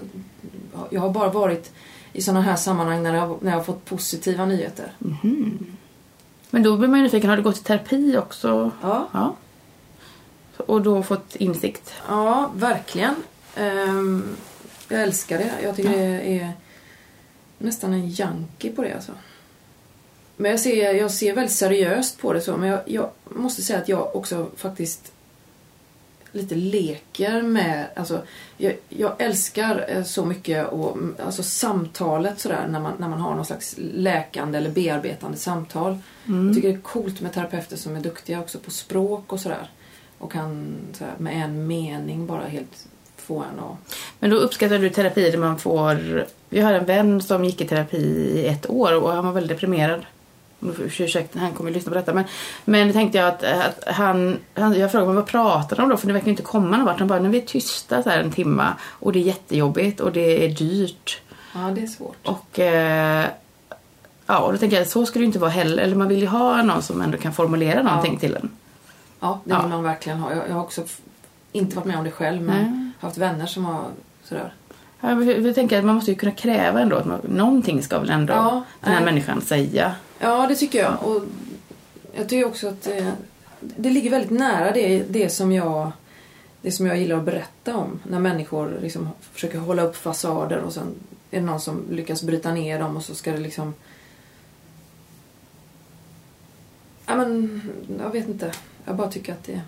Jag 0.90 1.02
har 1.02 1.10
bara 1.10 1.30
varit 1.30 1.72
i 2.14 2.22
sådana 2.22 2.42
här 2.42 2.56
sammanhang 2.56 3.04
när 3.04 3.16
jag, 3.16 3.38
när 3.44 3.52
jag 3.52 3.58
har 3.58 3.64
fått 3.64 3.86
positiva 3.86 4.46
nyheter. 4.46 4.92
Men 6.50 6.64
då 6.64 6.78
blir 6.78 6.88
man 6.88 7.00
ju 7.00 7.04
nyfiken, 7.04 7.30
har 7.30 7.38
du 7.38 7.44
gått 7.44 7.58
i 7.60 7.64
terapi 7.64 8.18
också? 8.18 8.72
Ja, 8.82 9.08
Ja. 9.14 9.36
Och 10.58 10.82
då 10.82 11.04
fått 11.04 11.36
insikt? 11.36 11.94
ja 12.08 12.52
verkligen. 12.56 13.16
Ehm, 13.56 14.36
jag 14.90 15.02
älskar 15.02 15.38
det. 15.38 15.52
Jag 15.64 15.76
tycker 15.76 15.92
Ja. 15.92 15.98
det 15.98 16.40
är 16.40 16.52
nästan 17.64 17.94
en 17.94 18.10
junkie 18.10 18.72
på 18.72 18.82
det 18.82 18.94
alltså. 18.94 19.12
Men 20.38 20.52
jag 20.52 20.60
ser, 20.60 20.94
jag 20.94 21.12
ser 21.12 21.34
väldigt 21.34 21.56
seriöst 21.56 22.22
på 22.22 22.34
det 22.34 22.42
så. 22.42 22.58
Men 22.58 22.70
jag, 22.70 22.82
jag 22.86 23.10
måste 23.26 23.62
säga 23.62 23.80
att 23.80 23.90
jag 23.90 24.16
också 24.16 24.48
faktiskt 24.56 25.12
lite 26.32 26.56
leker 26.56 27.42
med, 27.42 27.88
alltså 27.96 28.22
jag, 28.58 28.74
jag 28.90 29.22
älskar 29.22 29.86
eh, 29.88 30.04
så 30.04 30.26
mycket 30.26 30.68
och, 30.68 30.92
mm, 30.92 31.16
alltså 31.26 31.44
samtalet 31.44 32.40
sådär 32.40 32.68
när 32.70 32.80
man, 32.80 32.94
när 32.98 33.10
man 33.10 33.22
har 33.22 33.36
någon 33.36 33.46
slags 33.46 33.76
läkande 33.78 34.58
eller 34.58 34.72
bearbetande 34.72 35.38
samtal. 35.38 35.98
Jag 36.26 36.56
tycker 36.56 36.68
det 36.68 36.76
är 36.76 36.82
coolt 36.82 37.22
med 37.22 37.34
terapeuter 37.34 37.78
som 37.78 37.96
är 37.96 38.00
duktiga 38.02 38.40
också 38.40 38.60
på 38.60 38.72
språk 38.72 39.34
och 39.34 39.40
sådär. 39.40 39.70
Och 40.18 40.32
kan 40.32 40.76
sådär, 40.94 41.14
med 41.18 41.46
en 41.46 41.68
mening 41.68 42.28
bara 42.28 42.46
helt 42.46 42.88
få 43.16 43.40
en 43.40 43.60
att... 43.60 43.96
Men 44.20 44.30
då 44.30 44.36
uppskattar 44.36 44.80
du 44.80 44.90
terapi 44.90 45.32
där 45.32 45.38
man 45.38 45.60
får... 45.60 46.26
Jag 46.54 46.66
har 46.66 46.74
en 46.74 46.86
vän 46.86 47.22
som 47.22 47.46
gick 47.46 47.62
i 47.62 47.68
terapi 47.68 47.98
i 47.98 48.48
ett 48.48 48.70
år 48.70 48.96
och 49.04 49.12
han 49.12 49.26
var 49.26 49.32
väldigt 49.32 49.58
deprimerad. 49.58 50.06
Ursäkta, 50.80 51.40
han 51.40 51.52
kommer 51.54 51.70
att 51.70 51.76
lyssna 51.76 51.90
på 51.90 51.96
detta. 51.96 52.14
Men, 52.14 52.24
men 52.66 52.88
då 52.88 52.94
tänkte 52.94 53.18
jag 53.18 53.28
att, 53.28 53.44
att 53.44 53.94
han, 53.94 54.38
han... 54.54 54.80
Jag 54.80 54.92
frågade 54.92 55.14
vad 55.14 55.26
pratar 55.26 55.76
de 55.76 55.82
om 55.84 55.90
då? 55.90 55.98
För 55.98 56.08
det 56.08 56.14
verkar 56.14 56.30
inte 56.30 56.42
komma 56.44 56.78
någon 56.78 56.86
vart. 56.86 57.00
Han 57.00 57.08
bara, 57.08 57.20
när 57.20 57.30
vi 57.30 57.38
är 57.38 57.46
tysta 57.46 58.04
så 58.04 58.10
här 58.10 58.20
en 58.20 58.32
timma 58.32 58.74
och 58.84 59.12
det 59.14 59.20
är 59.20 59.24
jättejobbigt 59.24 60.00
och 60.00 60.12
det 60.12 60.46
är 60.46 60.50
dyrt. 60.50 61.22
Ja, 61.56 61.60
det 61.60 61.82
är 61.82 61.88
svårt. 61.88 62.18
Och... 62.28 62.60
Eh, 62.60 63.26
ja, 64.26 64.40
och 64.40 64.52
då 64.52 64.58
tänker 64.58 64.78
jag 64.78 64.88
så 64.88 65.06
ska 65.06 65.20
det 65.20 65.26
inte 65.26 65.40
vara 65.40 65.52
heller. 65.52 65.84
Eller 65.84 65.96
man 65.96 66.08
vill 66.08 66.20
ju 66.22 66.28
ha 66.28 66.62
någon 66.64 66.82
som 66.82 67.02
ändå 67.02 67.18
kan 67.18 67.34
formulera 67.34 67.84
någonting 67.84 68.14
Ja. 68.14 68.20
till 68.20 68.36
en. 68.36 68.50
Ja, 69.20 69.40
det 69.44 69.54
Ja. 69.54 69.62
vill 69.62 69.70
man 69.70 69.84
verkligen 69.84 70.20
ha. 70.20 70.34
Jag, 70.34 70.50
jag 70.50 70.54
har 70.54 70.62
också 70.62 70.82
inte 71.52 71.76
varit 71.76 71.86
med 71.86 71.98
om 71.98 72.04
det 72.04 72.12
själv 72.12 72.42
men 72.42 72.64
Nej. 72.72 72.92
haft 73.00 73.18
vänner 73.18 73.46
som 73.46 73.66
har 73.66 73.84
sådär. 74.24 74.54
Ja, 75.04 75.24
Jag, 75.24 75.42
jag 75.46 75.56
tänker 75.56 75.80
att 75.80 75.86
man 75.86 75.96
måste 75.96 76.12
ju 76.12 76.18
kunna 76.18 76.32
kräva 76.32 76.80
ändå 76.82 76.96
att 76.96 77.06
man, 77.06 77.20
någonting 77.24 77.84
ska 77.84 78.00
väl 78.00 78.10
ändå 78.10 78.34
Ja, 78.34 78.64
den 78.82 78.90
här 78.94 79.02
nej. 79.02 79.14
människan 79.14 79.42
säga. 79.42 79.96
Ja, 80.20 80.48
det 80.48 80.56
tycker 80.56 80.80
jag. 80.80 81.04
Och 81.04 81.24
jag 82.16 82.30
tycker 82.30 82.46
också 82.48 82.68
att 82.68 82.88
eh, 82.88 83.08
det 83.60 83.90
ligger 83.90 84.10
väldigt 84.10 84.32
nära 84.32 84.72
det, 84.72 85.04
det, 85.10 85.30
som 85.30 85.52
jag, 85.52 85.92
det 86.62 86.72
som 86.72 86.86
jag 86.88 86.98
gillar 87.00 87.18
att 87.18 87.24
berätta 87.26 87.76
om. 87.78 88.00
När 88.04 88.20
människor 88.20 88.78
liksom 88.82 89.10
försöker 89.32 89.58
hålla 89.58 89.82
upp 89.82 89.96
fasader 89.96 90.58
och 90.58 90.74
sen 90.74 90.88
är 91.32 91.40
det 91.40 91.46
någon 91.46 91.60
som 91.62 91.82
lyckas 91.92 92.24
bryta 92.24 92.52
ner 92.54 92.80
dem 92.80 92.98
och 92.98 93.04
så 93.04 93.16
ska 93.16 93.32
det 93.32 93.38
liksom... 93.38 93.74
Ja, 97.06 97.16
men 97.16 97.62
jag 98.00 98.10
vet 98.12 98.28
inte. 98.28 98.52
Jag 98.86 98.96
bara 98.96 99.12
tycker 99.12 99.34
att 99.34 99.44
det... 99.44 99.62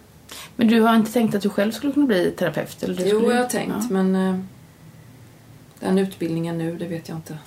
Men 0.56 0.68
du 0.68 0.82
har 0.82 0.96
inte 0.96 1.12
tänkt 1.14 1.36
att 1.36 1.42
du 1.42 1.50
själv 1.50 1.72
skulle 1.72 1.94
kunna 1.94 2.06
bli 2.06 2.32
terapeut? 2.32 2.84
Eller 2.84 2.96
du 2.96 3.04
Jo, 3.10 3.20
skulle... 3.20 3.36
jag 3.36 3.42
har 3.44 3.50
tänkt, 3.50 3.74
Ja. 3.80 3.88
men 3.90 4.16
eh, 4.16 4.40
den 5.80 5.98
utbildningen 5.98 6.58
nu, 6.58 6.76
det 6.78 6.86
vet 6.88 7.10
jag 7.10 7.18
inte. 7.18 7.38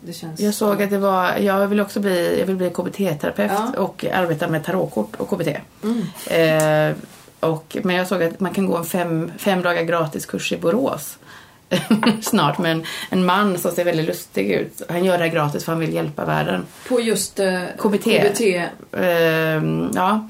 Det 0.00 0.12
känns... 0.12 0.40
Jag 0.40 0.54
såg 0.54 0.82
att 0.82 0.90
det 0.90 0.98
var, 0.98 1.36
jag 1.36 1.66
vill 1.66 1.80
också 1.80 2.00
bli, 2.00 2.38
jag 2.40 2.46
vill 2.46 2.56
bli 2.56 2.70
KBT-terapeut 2.70 3.50
Ja. 3.52 3.72
och 3.82 4.04
arbeta 4.12 4.48
med 4.48 4.64
tarotkort 4.64 5.16
och 5.16 5.28
KBT. 5.28 5.48
Mm. 5.82 6.02
Eh, 6.26 6.96
och, 7.40 7.76
men 7.84 7.96
jag 7.96 8.06
såg 8.08 8.22
att 8.22 8.40
man 8.40 8.54
kan 8.54 8.66
gå 8.66 8.76
en 8.76 8.84
fem, 8.84 9.32
fem 9.38 9.62
dagar 9.62 9.82
gratis 9.82 10.26
kurs 10.26 10.52
i 10.52 10.56
Borås. 10.56 11.18
Snart 12.22 12.58
med 12.58 12.72
en, 12.72 12.84
en 13.10 13.24
man 13.24 13.58
som 13.58 13.72
ser 13.72 13.84
väldigt 13.84 14.06
lustig 14.06 14.50
ut. 14.50 14.82
Han 14.88 15.04
gör 15.04 15.18
det 15.18 15.24
här 15.24 15.30
gratis 15.32 15.64
för 15.64 15.72
han 15.72 15.80
vill 15.80 15.94
hjälpa 15.94 16.24
världen. 16.24 16.66
På 16.88 17.00
just 17.00 17.40
eh, 17.40 17.60
KBT. 17.78 18.04
KBT 18.04 18.40
Eh, 18.92 19.62
ja. 19.94 20.28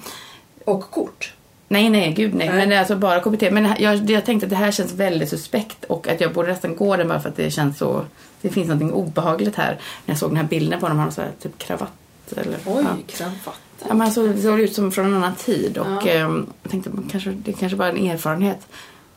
och 0.64 0.90
kort. 0.90 1.34
Nej, 1.72 1.90
nej, 1.90 2.12
gud 2.12 2.34
nej. 2.34 2.48
Nej. 2.48 2.56
Men 2.58 2.68
det 2.68 2.74
är 2.74 2.78
alltså 2.78 2.96
bara 2.96 3.20
KBT. 3.20 3.42
Men 3.50 3.74
jag, 3.78 4.10
jag 4.10 4.24
tänkte 4.24 4.46
att 4.46 4.50
det 4.50 4.56
här 4.56 4.70
känns 4.70 4.92
väldigt 4.92 5.28
suspekt 5.28 5.84
och 5.84 6.08
att 6.08 6.20
jag 6.20 6.32
borde 6.32 6.48
nästan 6.48 6.76
gå 6.76 6.96
den 6.96 7.08
bara 7.08 7.20
för 7.20 7.28
att 7.28 7.36
det 7.36 7.50
känns 7.50 7.78
så... 7.78 8.04
Det 8.42 8.48
finns 8.48 8.68
något 8.68 8.92
obehagligt 8.92 9.56
här. 9.56 9.70
När 10.06 10.12
jag 10.14 10.18
såg 10.18 10.30
den 10.30 10.36
här 10.36 10.44
bilden 10.44 10.80
på 10.80 10.84
honom, 10.86 10.98
han 10.98 11.06
har 11.06 11.12
så 11.12 11.20
här, 11.20 11.30
typ 11.42 11.58
kravatt. 11.58 11.92
Eller, 12.36 12.56
Oj, 12.66 12.84
ja. 12.84 12.96
kravatt. 13.06 13.60
Ja, 13.88 13.94
men 13.94 14.10
såg, 14.12 14.28
det 14.30 14.42
såg 14.42 14.60
ut 14.60 14.74
som 14.74 14.92
från 14.92 15.06
en 15.06 15.14
annan 15.14 15.34
tid 15.34 15.78
och 15.78 15.86
Ja. 16.06 16.10
ehm, 16.10 16.46
jag 16.62 16.70
tänkte 16.70 16.90
kanske, 17.10 17.30
det 17.30 17.52
kanske 17.52 17.76
bara 17.76 17.88
är 17.88 17.92
en 17.96 18.06
erfarenhet. 18.10 18.66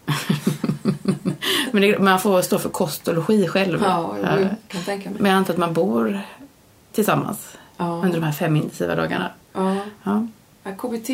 men 1.71 1.81
det, 1.81 1.99
man 1.99 2.19
får 2.19 2.41
stå 2.41 2.59
för 2.59 2.69
kost 2.69 3.07
och 3.07 3.15
logi 3.15 3.47
själv. 3.47 3.81
Ja, 3.83 4.15
Eh, 4.23 4.41
jag 4.41 4.49
kan 4.67 4.81
tänka 4.81 5.09
mig. 5.09 5.21
Men 5.21 5.31
jag 5.31 5.37
antar 5.37 5.53
att 5.53 5.59
man 5.59 5.73
bor 5.73 6.19
tillsammans 6.91 7.57
Ja. 7.77 7.85
under 8.05 8.19
de 8.19 8.25
här 8.25 8.31
fem 8.31 8.55
intensiva 8.55 8.95
dagarna. 8.95 9.29
Ja. 9.53 9.75
Ja, 10.03 10.27
KBT 10.77 11.09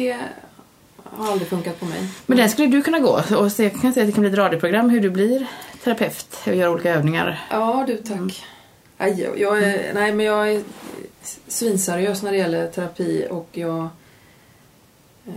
har 1.12 1.32
aldrig 1.32 1.50
funkat 1.50 1.80
på 1.80 1.86
mig. 1.86 2.00
Men 2.26 2.38
den 2.38 2.50
skulle 2.50 2.68
du 2.68 2.82
kunna 2.84 3.00
gå 3.00 3.22
och 3.38 3.52
se, 3.52 3.64
jag 3.64 3.82
kan 3.82 3.94
säga 3.94 4.04
att 4.04 4.08
det 4.08 4.14
kan 4.14 4.22
bli 4.22 4.30
ett 4.32 4.38
radioprogram 4.38 4.90
hur 4.90 5.00
du 5.02 5.10
blir 5.10 5.46
terapeut 5.84 6.38
och 6.48 6.56
gör 6.56 6.68
olika 6.70 6.94
övningar. 6.96 7.40
Ja, 7.52 7.84
du 7.88 7.98
tack. 7.98 8.46
Nej, 8.98 9.22
jag- 9.22 9.40
jag 9.40 9.64
är, 9.64 9.94
nej, 9.94 10.14
men 10.14 10.26
jag 10.26 10.52
är 10.54 10.64
svinseriös 11.48 12.24
när 12.24 12.32
det 12.32 12.38
gäller 12.38 12.68
terapi 12.68 13.28
och 13.30 13.50
jag 13.52 13.88
eh, 15.28 15.34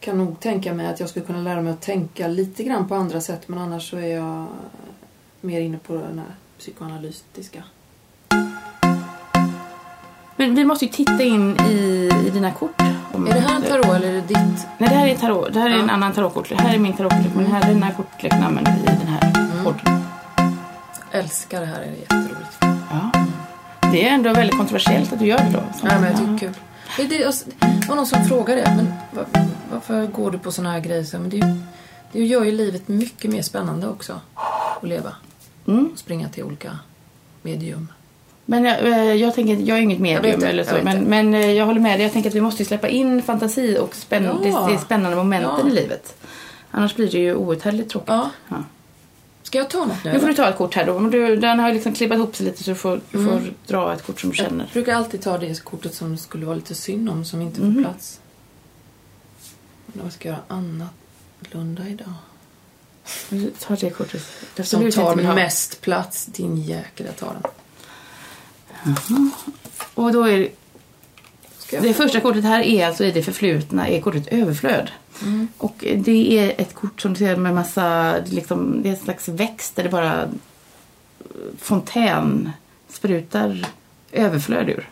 kan 0.00 0.18
nog 0.18 0.40
tänka 0.40 0.74
mig 0.74 0.86
att 0.86 1.00
jag 1.00 1.08
skulle 1.08 1.24
kunna 1.24 1.40
lära 1.40 1.62
mig 1.62 1.72
att 1.72 1.80
tänka 1.82 2.28
lite 2.28 2.62
grann 2.64 2.88
på 2.88 2.94
andra 2.94 3.20
sätt 3.20 3.48
men 3.48 3.58
annars 3.58 3.90
så 3.90 3.96
är 3.96 4.16
jag 4.16 4.46
mer 5.40 5.60
inne 5.60 5.78
på 5.78 5.92
den 5.92 6.18
här 6.18 6.34
psykoanalytiska. 6.58 7.62
Men 10.36 10.54
vi 10.54 10.64
måste 10.64 10.84
ju 10.84 10.90
titta 10.90 11.22
in 11.22 11.56
i, 11.60 12.10
i 12.26 12.30
dina 12.30 12.52
kort. 12.52 12.82
Om- 13.16 13.26
Är 13.26 13.32
det 13.34 13.40
här 13.40 13.56
en 13.56 13.62
tarot 13.62 13.84
eller 13.86 14.08
är 14.08 14.12
det 14.12 14.20
ditt? 14.20 14.66
Nej, 14.78 14.88
det 14.88 14.94
här 14.94 15.06
är 15.06 15.10
en 15.10 15.16
tarot. 15.18 15.52
Det 15.52 15.60
här 15.60 15.70
är 15.70 15.74
Ja. 15.74 15.82
en 15.82 15.90
annan 15.90 16.12
tarotkortlek. 16.12 16.58
Det 16.58 16.64
här 16.64 16.74
är 16.74 16.78
min 16.78 16.92
tarotkortlek. 16.92 17.32
Men 17.34 17.46
här, 17.46 17.60
den 17.68 17.82
här 17.82 17.92
kortleken 17.92 18.42
använder 18.42 18.72
vi 18.72 18.78
i 18.78 18.96
den 18.96 19.06
här 19.06 19.32
Mm. 19.52 19.64
podden. 19.64 20.04
Älskar 21.10 21.60
det 21.60 21.66
här, 21.66 21.80
är 21.80 21.90
jätteroligt. 21.92 22.56
Ja. 22.60 23.10
Det 23.92 24.08
är 24.08 24.14
ändå 24.14 24.32
väldigt 24.32 24.56
kontroversiellt 24.58 25.12
att 25.12 25.18
du 25.18 25.26
gör 25.26 25.38
det 25.38 25.50
då. 25.52 25.62
Ja, 25.82 26.00
men 26.00 26.02
jag 26.04 26.12
tycker 26.16 26.26
det 26.30 26.34
är 26.34 26.38
kul. 26.38 26.54
Det, 26.96 27.04
det, 27.18 27.24
det 27.80 27.88
var 27.88 27.96
någon 27.96 28.06
som 28.06 28.24
frågade 28.24 28.60
det. 28.60 28.72
Men 28.76 28.92
var, 29.10 29.46
varför 29.72 30.06
går 30.06 30.30
du 30.30 30.38
på 30.38 30.52
såna 30.52 30.70
här 30.72 30.80
grejer? 30.80 31.18
Men 31.18 31.30
det, 31.30 31.38
är 31.40 31.58
det 32.12 32.24
gör 32.24 32.44
ju 32.44 32.52
livet 32.52 32.88
mycket 32.88 33.30
mer 33.30 33.42
spännande 33.42 33.88
också. 33.88 34.20
Att 34.82 34.88
leva. 34.88 35.12
Mm. 35.66 35.88
Och 35.92 35.98
springa 35.98 36.28
till 36.28 36.44
olika 36.44 36.78
medium. 37.42 37.88
Men 38.48 38.64
jag, 38.64 38.86
eh, 38.88 39.14
jag 39.14 39.34
tänker, 39.34 39.56
jag 39.68 39.78
är 39.78 39.82
inget 39.82 39.96
Jag 39.98 40.02
medium 40.22 40.42
eller 40.42 40.64
jag 40.64 40.78
så. 40.78 40.84
Men, 40.84 41.04
men 41.04 41.34
eh, 41.34 41.52
jag 41.52 41.66
håller 41.66 41.80
med 41.80 41.98
dig. 41.98 42.02
Jag 42.02 42.12
tänker 42.12 42.30
att 42.30 42.36
vi 42.36 42.40
måste 42.40 42.64
släppa 42.64 42.88
in 42.88 43.22
fantasi 43.22 43.78
och 43.78 43.94
spänn, 43.94 44.24
Ja. 44.24 44.38
det, 44.66 44.72
det 44.72 44.78
spännande 44.78 45.16
momenten 45.16 45.50
Ja. 45.66 45.68
i 45.68 45.70
livet. 45.74 46.14
Annars 46.70 46.94
blir 46.96 47.10
det 47.10 47.18
ju 47.18 47.34
outhärdligt 47.34 47.90
tråkigt. 47.90 48.08
Ja. 48.08 48.30
Ja. 48.48 48.56
Ska 49.42 49.58
jag 49.58 49.70
ta 49.70 49.84
något 49.84 50.04
nu? 50.04 50.12
Nu 50.12 50.20
får 50.20 50.26
du 50.26 50.34
ta 50.34 50.48
ett 50.48 50.56
kort 50.56 50.74
här 50.74 50.86
då. 50.86 51.00
Du, 51.00 51.36
den 51.36 51.58
har 51.58 51.72
liksom 51.72 51.92
klibbat 51.94 52.16
ihop 52.18 52.36
sig 52.36 52.46
lite 52.46 52.62
så 52.64 52.70
du 52.70 52.74
får, 52.76 53.00
Mm. 53.14 53.28
får 53.28 53.52
dra 53.66 53.92
ett 53.94 54.06
kort 54.06 54.20
som 54.20 54.30
du 54.30 54.36
känner. 54.36 54.64
Jag 54.64 54.72
brukar 54.72 54.94
alltid 54.94 55.22
ta 55.22 55.38
det 55.38 55.64
kortet 55.64 55.94
som 55.94 56.12
det 56.12 56.18
skulle 56.18 56.46
vara 56.46 56.56
lite 56.56 56.74
synd 56.74 57.08
om, 57.08 57.24
som 57.24 57.42
inte 57.42 57.56
får 57.60 57.66
Mhm. 57.66 57.82
plats. 57.84 58.20
Men 59.86 60.04
jag 60.04 60.12
ska 60.12 60.28
göra 60.28 60.38
annorlunda 60.48 61.88
idag. 61.88 62.12
Tar 63.60 63.76
det 63.80 63.90
kortet. 63.90 64.22
Det 64.56 64.62
Som 64.64 64.90
tar 64.90 65.34
mest 65.34 65.80
plats. 65.80 66.26
Din 66.26 66.56
jäkel, 66.62 67.06
jag 67.06 67.16
tar 67.16 67.32
den. 67.42 67.50
Och 69.94 70.12
då 70.12 70.28
är 70.28 70.48
det 71.70 71.94
första 71.94 72.20
kortet 72.20 72.44
här 72.44 72.60
är 72.60 72.86
alltså 72.86 73.04
i 73.04 73.10
det 73.10 73.22
förflutna 73.22 73.88
är 73.88 74.00
kortet 74.00 74.26
överflöd. 74.26 74.90
Mm. 75.22 75.48
Och 75.58 75.74
det 75.96 76.38
är 76.38 76.60
ett 76.60 76.74
kort 76.74 77.00
som 77.00 77.12
du 77.12 77.18
ser 77.18 77.36
med 77.36 77.54
massa, 77.54 78.16
liksom, 78.26 78.82
det 78.82 78.88
är 78.88 78.92
en 78.92 78.98
slags 78.98 79.28
växt 79.28 79.76
där 79.76 79.82
det 79.82 79.88
bara 79.88 80.22
eh, 80.22 80.28
fontän 81.58 82.50
sprutar 82.88 83.66
överflöd 84.12 84.68
ur. 84.68 84.90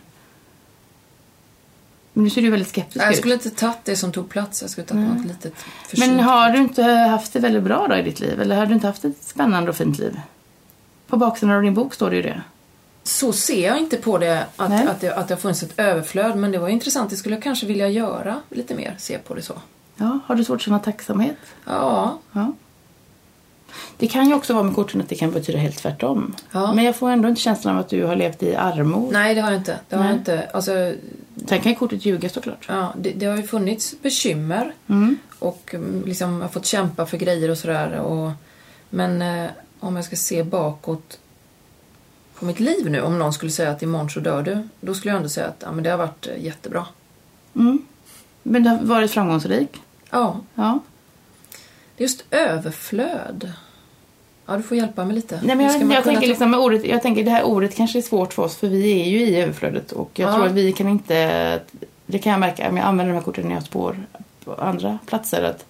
Men 2.13 2.23
nu 2.23 2.29
ser 2.29 2.41
du 2.41 2.49
väldigt 2.49 2.69
skeptisk 2.69 2.95
Nej, 2.95 3.05
jag 3.05 3.13
ut. 3.13 3.19
skulle 3.19 3.33
inte 3.33 3.49
tagit 3.49 3.77
det 3.83 3.95
som 3.95 4.11
tog 4.11 4.29
plats. 4.29 4.61
Jag 4.61 4.71
skulle 4.71 4.87
tagit 4.87 5.03
Nej. 5.03 5.17
något 5.17 5.25
litet 5.25 5.53
Men 5.53 5.89
försynt. 5.89 6.21
har 6.21 6.49
du 6.49 6.57
inte 6.59 6.83
haft 6.83 7.33
det 7.33 7.39
väldigt 7.39 7.63
bra 7.63 7.87
då 7.87 7.95
i 7.95 8.01
ditt 8.01 8.19
liv? 8.19 8.41
Eller 8.41 8.55
har 8.55 8.65
du 8.65 8.73
inte 8.73 8.87
haft 8.87 9.05
ett 9.05 9.23
spännande 9.23 9.69
och 9.69 9.75
fint 9.75 9.99
liv? 9.99 10.19
På 11.07 11.17
baksidan 11.17 11.55
av 11.55 11.61
din 11.61 11.73
bok 11.73 11.93
står 11.93 12.09
det 12.09 12.15
ju 12.15 12.21
det. 12.21 12.41
Så 13.07 13.33
ser 13.33 13.67
jag 13.67 13.77
inte 13.79 13.97
på 13.97 14.17
det 14.17 14.45
att, 14.55 14.69
Nej. 14.69 14.87
att, 14.87 15.01
det, 15.01 15.15
att 15.15 15.27
det 15.27 15.33
har 15.33 15.39
funnits 15.39 15.63
ett 15.63 15.79
överflöd. 15.79 16.37
Men 16.37 16.51
det 16.51 16.57
var 16.57 16.69
intressant. 16.69 17.09
Det 17.09 17.15
skulle 17.15 17.35
jag 17.35 17.43
kanske 17.43 17.65
vilja 17.65 17.87
göra 17.89 18.41
lite 18.49 18.75
mer. 18.75 18.95
Se 18.97 19.17
på 19.17 19.33
det 19.33 19.41
så. 19.41 19.53
Ja, 19.95 20.19
har 20.25 20.35
du 20.35 20.43
svårt 20.43 20.55
att 20.55 20.61
känna 20.61 20.79
tacksamhet? 20.79 21.35
Ja, 21.65 22.19
Ja. 22.31 22.53
Det 23.97 24.07
kan 24.07 24.27
ju 24.29 24.33
också 24.33 24.53
vara 24.53 24.63
med 24.63 24.75
korten 24.75 25.01
att 25.01 25.09
det 25.09 25.15
kan 25.15 25.31
betyda 25.31 25.57
helt 25.57 25.77
tvärtom. 25.77 26.35
Ja. 26.51 26.73
Men 26.73 26.85
jag 26.85 26.95
får 26.95 27.09
ändå 27.09 27.29
inte 27.29 27.41
känslan 27.41 27.73
av 27.75 27.79
att 27.79 27.89
du 27.89 28.03
har 28.03 28.15
levt 28.15 28.43
i 28.43 28.55
armod. 28.55 29.13
nej 29.13 29.35
det 29.35 29.41
har 29.41 29.51
jag 29.51 29.59
inte. 29.59 29.79
Det 29.89 29.95
har 29.95 30.03
Nej. 30.03 30.11
jag 30.11 30.19
inte. 30.19 30.49
Alltså, 30.53 30.93
Sen 31.47 31.61
kan 31.61 31.71
ju 31.71 31.75
kortet 31.77 32.05
ljuga 32.05 32.29
såklart. 32.29 32.65
ja, 32.67 32.93
det, 32.97 33.11
det 33.11 33.25
har 33.25 33.37
ju 33.37 33.43
funnits 33.43 33.95
bekymmer. 34.01 34.73
Mm. 34.87 35.17
Och 35.39 35.69
mm, 35.73 36.03
liksom 36.05 36.41
har 36.41 36.47
fått 36.49 36.65
kämpa 36.65 37.05
för 37.05 37.17
grejer 37.17 37.49
och 37.51 37.57
sådär. 37.57 37.99
Och, 37.99 38.31
men 38.89 39.21
eh, 39.21 39.49
om 39.79 39.95
jag 39.95 40.05
ska 40.05 40.15
se 40.15 40.43
bakåt 40.43 41.19
på 42.39 42.45
mitt 42.45 42.59
liv 42.59 42.89
nu. 42.89 43.01
Om 43.01 43.19
någon 43.19 43.33
skulle 43.33 43.51
säga 43.51 43.71
att 43.71 43.81
imorgon 43.83 44.09
så 44.09 44.19
dör 44.19 44.43
du. 44.43 44.67
Då 44.81 44.93
skulle 44.93 45.11
jag 45.11 45.17
ändå 45.17 45.29
säga 45.29 45.47
att 45.47 45.63
ja, 45.65 45.71
men 45.71 45.83
det 45.83 45.89
har 45.89 45.97
varit 45.97 46.27
eh, 46.27 46.43
jättebra. 46.43 46.85
Mm. 47.55 47.85
Men 48.43 48.63
du 48.63 48.69
har 48.69 48.77
varit 48.77 49.11
framgångsrik. 49.11 49.81
Ja, 50.09 50.39
Ja. 50.55 50.79
det 51.97 52.03
är 52.03 52.05
just 52.07 52.23
överflöd. 52.31 53.51
Ja, 54.45 54.57
du 54.57 54.63
får 54.63 54.77
hjälpa 54.77 55.05
mig 55.05 55.15
lite. 55.15 55.39
Nej, 55.43 55.55
men 55.55 55.65
jag, 55.65 55.91
jag, 55.91 56.03
tänker 56.03 56.21
ta- 56.21 56.27
liksom 56.27 56.51
med 56.51 56.59
ordet, 56.59 56.85
jag 56.85 57.01
tänker 57.01 57.23
det 57.23 57.31
här 57.31 57.43
ordet 57.43 57.75
kanske 57.75 57.99
är 57.99 58.01
svårt 58.01 58.33
för 58.33 58.43
oss 58.43 58.55
för 58.55 58.67
vi 58.67 59.01
är 59.01 59.05
ju 59.05 59.19
i 59.21 59.41
överflödet 59.41 59.91
och 59.91 60.09
jag 60.13 60.29
Ja. 60.29 60.35
tror 60.35 60.45
att 60.45 60.51
vi 60.51 60.71
kan 60.73 60.87
inte, 60.89 61.59
det 62.05 62.19
kan 62.19 62.31
jag 62.31 62.39
märka 62.39 62.69
om 62.69 62.77
jag 62.77 62.85
använder 62.85 63.13
de 63.13 63.17
här 63.19 63.25
korten 63.25 63.47
när 63.47 63.53
jag 63.55 63.63
spår 63.63 64.03
på 64.45 64.53
andra 64.53 64.97
platser 65.05 65.43
att, 65.43 65.65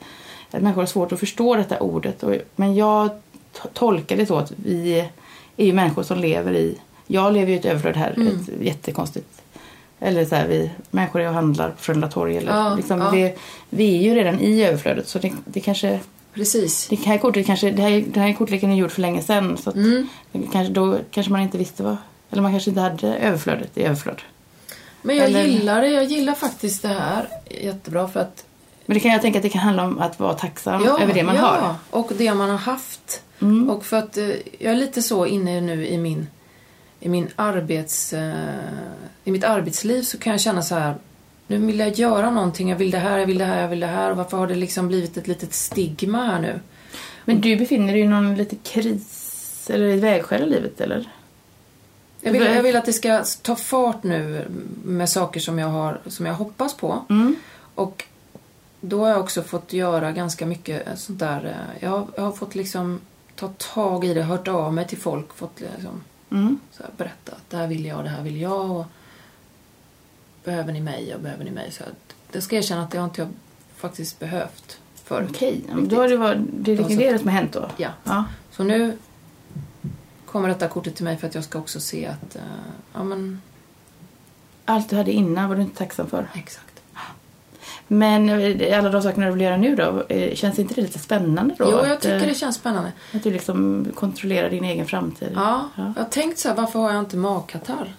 att 0.51 0.61
människor 0.61 0.81
har 0.81 0.87
svårt 0.87 1.11
att 1.11 1.19
förstå 1.19 1.55
detta 1.55 1.79
ordet. 1.79 2.23
Och, 2.23 2.35
men 2.55 2.75
jag 2.75 3.09
to- 3.53 3.67
tolkar 3.73 4.17
det 4.17 4.25
så 4.25 4.37
att 4.37 4.53
vi 4.55 5.09
är 5.57 5.65
ju 5.65 5.73
människor 5.73 6.03
som 6.03 6.19
lever 6.19 6.53
i, 6.53 6.77
jag 7.07 7.33
lever 7.33 7.47
ju 7.47 7.53
i 7.53 7.59
ett 7.59 7.65
överflöd 7.65 7.95
här, 7.97 8.13
Mm. 8.17 8.27
ett 8.27 8.61
jättekonstigt 8.65 9.27
eller 9.99 10.25
så 10.25 10.35
här, 10.35 10.47
vi 10.47 10.71
människor 10.91 11.21
är 11.21 11.27
och 11.27 11.33
handlar 11.33 11.69
på 11.69 11.77
Frölunda 11.81 12.07
torg. 12.07 12.37
Eller, 12.37 12.51
Ja, 12.51 12.75
liksom, 12.75 13.01
ja. 13.01 13.09
Vi, 13.09 13.33
vi 13.69 13.97
är 13.97 14.01
ju 14.01 14.15
redan 14.15 14.39
i 14.39 14.63
överflödet 14.65 15.07
så 15.07 15.19
det, 15.19 15.33
det 15.45 15.59
kanske 15.59 15.99
Precis. 16.33 16.87
det 16.87 16.95
här 17.05 17.17
kortet 17.17 17.45
kanske, 17.45 17.71
det 17.71 17.81
här, 17.81 18.03
den 18.07 18.23
här 18.23 18.33
kortleken 18.33 18.71
är 18.71 18.75
gjord 18.75 18.91
för 18.91 19.01
länge 19.01 19.21
sedan. 19.21 19.57
Så 19.57 19.71
Mm. 19.71 20.07
kanske, 20.51 20.73
då 20.73 20.97
kanske 21.11 21.31
man 21.31 21.41
inte 21.41 21.57
visste 21.57 21.83
vad... 21.83 21.97
Eller 22.31 22.41
man 22.41 22.51
kanske 22.51 22.69
inte 22.69 22.81
hade 22.81 23.15
överflödet 23.15 23.77
i 23.77 23.83
överflöd. 23.83 24.21
Men 25.01 25.15
jag 25.17 25.25
Eller- 25.25 25.43
gillar 25.43 25.81
det. 25.81 25.87
Jag 25.87 26.03
gillar 26.03 26.33
faktiskt 26.33 26.81
det 26.81 26.87
här 26.87 27.27
jättebra 27.61 28.07
för 28.07 28.19
att... 28.19 28.45
Men 28.85 28.93
det 28.93 28.99
kan 28.99 29.11
jag 29.11 29.21
tänka 29.21 29.39
att 29.39 29.43
det 29.43 29.49
kan 29.49 29.61
handla 29.61 29.83
om 29.83 29.99
att 29.99 30.19
vara 30.19 30.33
tacksam 30.33 30.83
över 30.83 31.13
det 31.13 31.23
man 31.23 31.35
ja, 31.35 31.41
har. 31.41 31.75
och 31.99 32.11
det 32.17 32.33
man 32.33 32.49
har 32.49 32.57
haft. 32.57 33.21
Mm. 33.41 33.69
Och 33.69 33.85
för 33.85 33.97
att 33.97 34.17
eh, 34.17 34.29
jag 34.59 34.73
är 34.73 34.75
lite 34.75 35.01
så 35.01 35.25
inne 35.25 35.61
nu 35.61 35.87
i 35.87 35.97
min, 35.97 36.27
i 36.99 37.09
min 37.09 37.27
arbets... 37.35 38.13
Eh, 38.13 38.59
I 39.23 39.31
mitt 39.31 39.43
arbetsliv 39.43 40.01
så 40.01 40.17
kan 40.17 40.31
jag 40.31 40.41
känna 40.41 40.61
så 40.61 40.75
här. 40.75 40.95
Nu 41.47 41.57
vill 41.57 41.79
jag 41.79 41.93
göra 41.93 42.29
någonting. 42.31 42.69
Jag 42.69 42.77
vill 42.77 42.91
det 42.91 42.97
här, 42.97 43.17
jag 43.17 43.27
vill 43.27 43.37
det 43.37 43.45
här, 43.45 43.61
jag 43.61 43.67
vill 43.67 43.79
det 43.79 43.87
här. 43.87 44.11
Och 44.11 44.17
varför 44.17 44.37
har 44.37 44.47
det 44.47 44.55
liksom 44.55 44.87
blivit 44.87 45.17
ett 45.17 45.27
litet 45.27 45.53
stigma 45.53 46.23
här 46.25 46.39
nu? 46.39 46.59
Men 47.25 47.41
du 47.41 47.55
befinner 47.55 47.93
dig 47.93 48.01
i 48.01 48.07
någon 48.07 48.35
lite 48.35 48.55
kris 48.55 49.69
eller 49.73 49.87
ett 49.87 50.03
vägskäl 50.03 50.43
i 50.43 50.49
livet 50.49 50.81
eller? 50.81 51.09
Jag 52.21 52.31
vill, 52.31 52.41
jag 52.41 52.63
vill 52.63 52.75
att 52.75 52.85
det 52.85 52.93
ska 52.93 53.23
ta 53.41 53.55
fart 53.55 54.03
nu 54.03 54.45
med 54.83 55.09
saker 55.09 55.39
som 55.39 55.59
jag, 55.59 55.67
har, 55.67 55.99
som 56.07 56.25
jag 56.25 56.33
hoppas 56.33 56.73
på. 56.73 57.05
Mm. 57.09 57.35
Och 57.75 58.03
då 58.81 58.99
har 58.99 59.09
jag 59.09 59.19
också 59.19 59.41
fått 59.43 59.73
göra 59.73 60.11
ganska 60.11 60.45
mycket 60.45 60.99
sånt 60.99 61.19
där. 61.19 61.45
eh, 61.45 61.83
Jag 61.83 61.89
har, 61.89 62.07
jag 62.15 62.23
har 62.23 62.31
fått 62.31 62.55
liksom 62.55 62.99
ta 63.35 63.47
tag 63.47 64.05
i 64.05 64.13
det, 64.13 64.23
hört 64.23 64.47
av 64.47 64.73
mig 64.73 64.87
till 64.87 64.97
folk, 64.97 65.33
fått 65.33 65.59
liksom 65.59 66.03
Mm. 66.31 66.59
så 66.71 66.83
här, 66.83 66.91
berätta 66.97 67.31
att 67.31 67.49
det 67.49 67.57
här 67.57 67.67
vill 67.67 67.85
jag, 67.85 68.03
det 68.03 68.09
här 68.09 68.23
vill 68.23 68.41
jag. 68.41 68.71
Och 68.71 68.85
behöver 70.43 70.73
ni 70.73 70.81
mig 70.81 71.15
och 71.15 71.21
behöver 71.21 71.43
ni 71.43 71.51
mig? 71.51 71.71
Så 71.71 71.83
det 72.31 72.41
ska 72.41 72.55
jag 72.55 72.63
erkänna 72.63 72.83
att 72.83 72.91
det 72.91 72.97
har 72.97 73.05
inte 73.05 73.21
jag 73.21 73.29
faktiskt 73.75 74.19
behövt 74.19 74.79
förut. 74.95 75.29
Okej, 75.31 75.61
men 75.67 75.87
då 75.87 75.95
har 75.95 76.07
det 76.07 76.17
varit 76.17 76.39
det, 76.51 76.71
är 76.71 77.17
som 77.17 77.27
har 77.27 77.35
hänt 77.35 77.53
då? 77.53 77.69
Ja. 77.77 77.89
ja. 78.03 78.25
Så 78.51 78.63
nu 78.63 78.97
kommer 80.25 80.49
detta 80.49 80.67
kortet 80.67 80.95
till 80.95 81.03
mig 81.03 81.17
för 81.17 81.27
att 81.27 81.35
jag 81.35 81.43
ska 81.43 81.59
också 81.59 81.79
se 81.79 82.05
att, 82.05 82.35
eh, 82.35 82.41
ja 82.93 83.03
men 83.03 83.41
Allt 84.65 84.89
du 84.89 84.95
hade 84.95 85.11
innan 85.11 85.49
var 85.49 85.55
du 85.55 85.61
inte 85.61 85.77
tacksam 85.77 86.07
för. 86.07 86.27
exakt. 86.33 86.64
Men 87.87 88.29
eh, 88.29 88.79
alla 88.79 88.89
de 88.89 89.01
sakerna 89.01 89.25
du 89.25 89.31
vill 89.31 89.41
göra 89.41 89.57
nu 89.57 89.75
då, 89.75 90.03
eh, 90.09 90.35
känns 90.35 90.59
inte 90.59 90.73
det 90.73 90.81
lite 90.81 90.99
spännande 90.99 91.55
då? 91.57 91.69
Jo, 91.71 91.77
att, 91.77 91.87
jag 91.87 92.01
tycker 92.01 92.21
eh, 92.21 92.27
det 92.27 92.35
känns 92.35 92.55
spännande. 92.55 92.91
Att 93.13 93.23
du 93.23 93.31
liksom 93.31 93.87
kontrollerar 93.95 94.49
din 94.49 94.63
egen 94.63 94.85
framtid? 94.85 95.31
Ja, 95.35 95.69
ja. 95.75 95.93
jag 95.95 96.03
har 96.03 96.09
tänkt 96.09 96.39
så 96.39 96.49
här, 96.49 96.55
varför 96.55 96.79
har 96.79 96.91
jag 96.93 96.99
inte 96.99 97.17
magkatarr? 97.17 97.95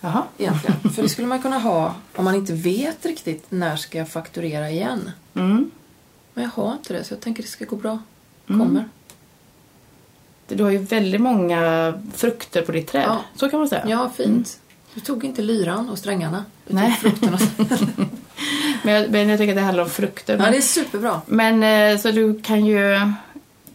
Jaha. 0.00 0.22
egentligen. 0.38 0.80
För 0.94 1.02
det 1.02 1.08
skulle 1.08 1.26
man 1.26 1.42
kunna 1.42 1.58
ha 1.58 1.94
om 2.16 2.24
man 2.24 2.34
inte 2.34 2.52
vet 2.52 3.06
riktigt 3.06 3.44
när 3.48 3.76
ska 3.76 3.98
jag 3.98 4.08
fakturera 4.08 4.70
igen. 4.70 5.10
Mm. 5.34 5.70
Men 6.34 6.44
jag 6.44 6.50
har 6.50 6.72
inte 6.72 6.92
det 6.92 7.04
så 7.04 7.14
jag 7.14 7.20
tänker 7.20 7.42
det 7.42 7.48
ska 7.48 7.64
gå 7.64 7.76
bra. 7.76 7.98
Mm. 8.48 8.66
Kommer. 8.66 8.88
Du 10.48 10.64
har 10.64 10.70
ju 10.70 10.78
väldigt 10.78 11.20
många 11.20 11.92
frukter 12.14 12.62
på 12.62 12.72
ditt 12.72 12.88
träd. 12.88 13.04
Ja. 13.06 13.20
Så 13.34 13.48
kan 13.48 13.58
man 13.58 13.68
säga. 13.68 13.84
Ja, 13.88 14.10
fint. 14.16 14.60
Du 14.94 15.00
tog 15.00 15.24
inte 15.24 15.42
lyran 15.42 15.90
och 15.90 15.98
strängarna. 15.98 16.44
Du 16.64 16.70
tog 16.70 16.80
Nej. 16.80 16.92
frukterna. 16.92 17.38
Men, 18.82 18.94
jag, 18.94 19.10
men 19.10 19.28
jag 19.28 19.38
tycker 19.38 19.52
att 19.52 19.56
det 19.58 19.62
handlar 19.62 19.84
om 19.84 19.90
frukter. 19.90 20.38
ja, 20.44 20.50
det 20.50 20.56
är 20.56 20.60
superbra. 20.60 21.20
Men 21.26 21.62
eh, 21.62 21.98
så 21.98 22.10
du 22.10 22.40
kan 22.40 22.66
ju 22.66 22.98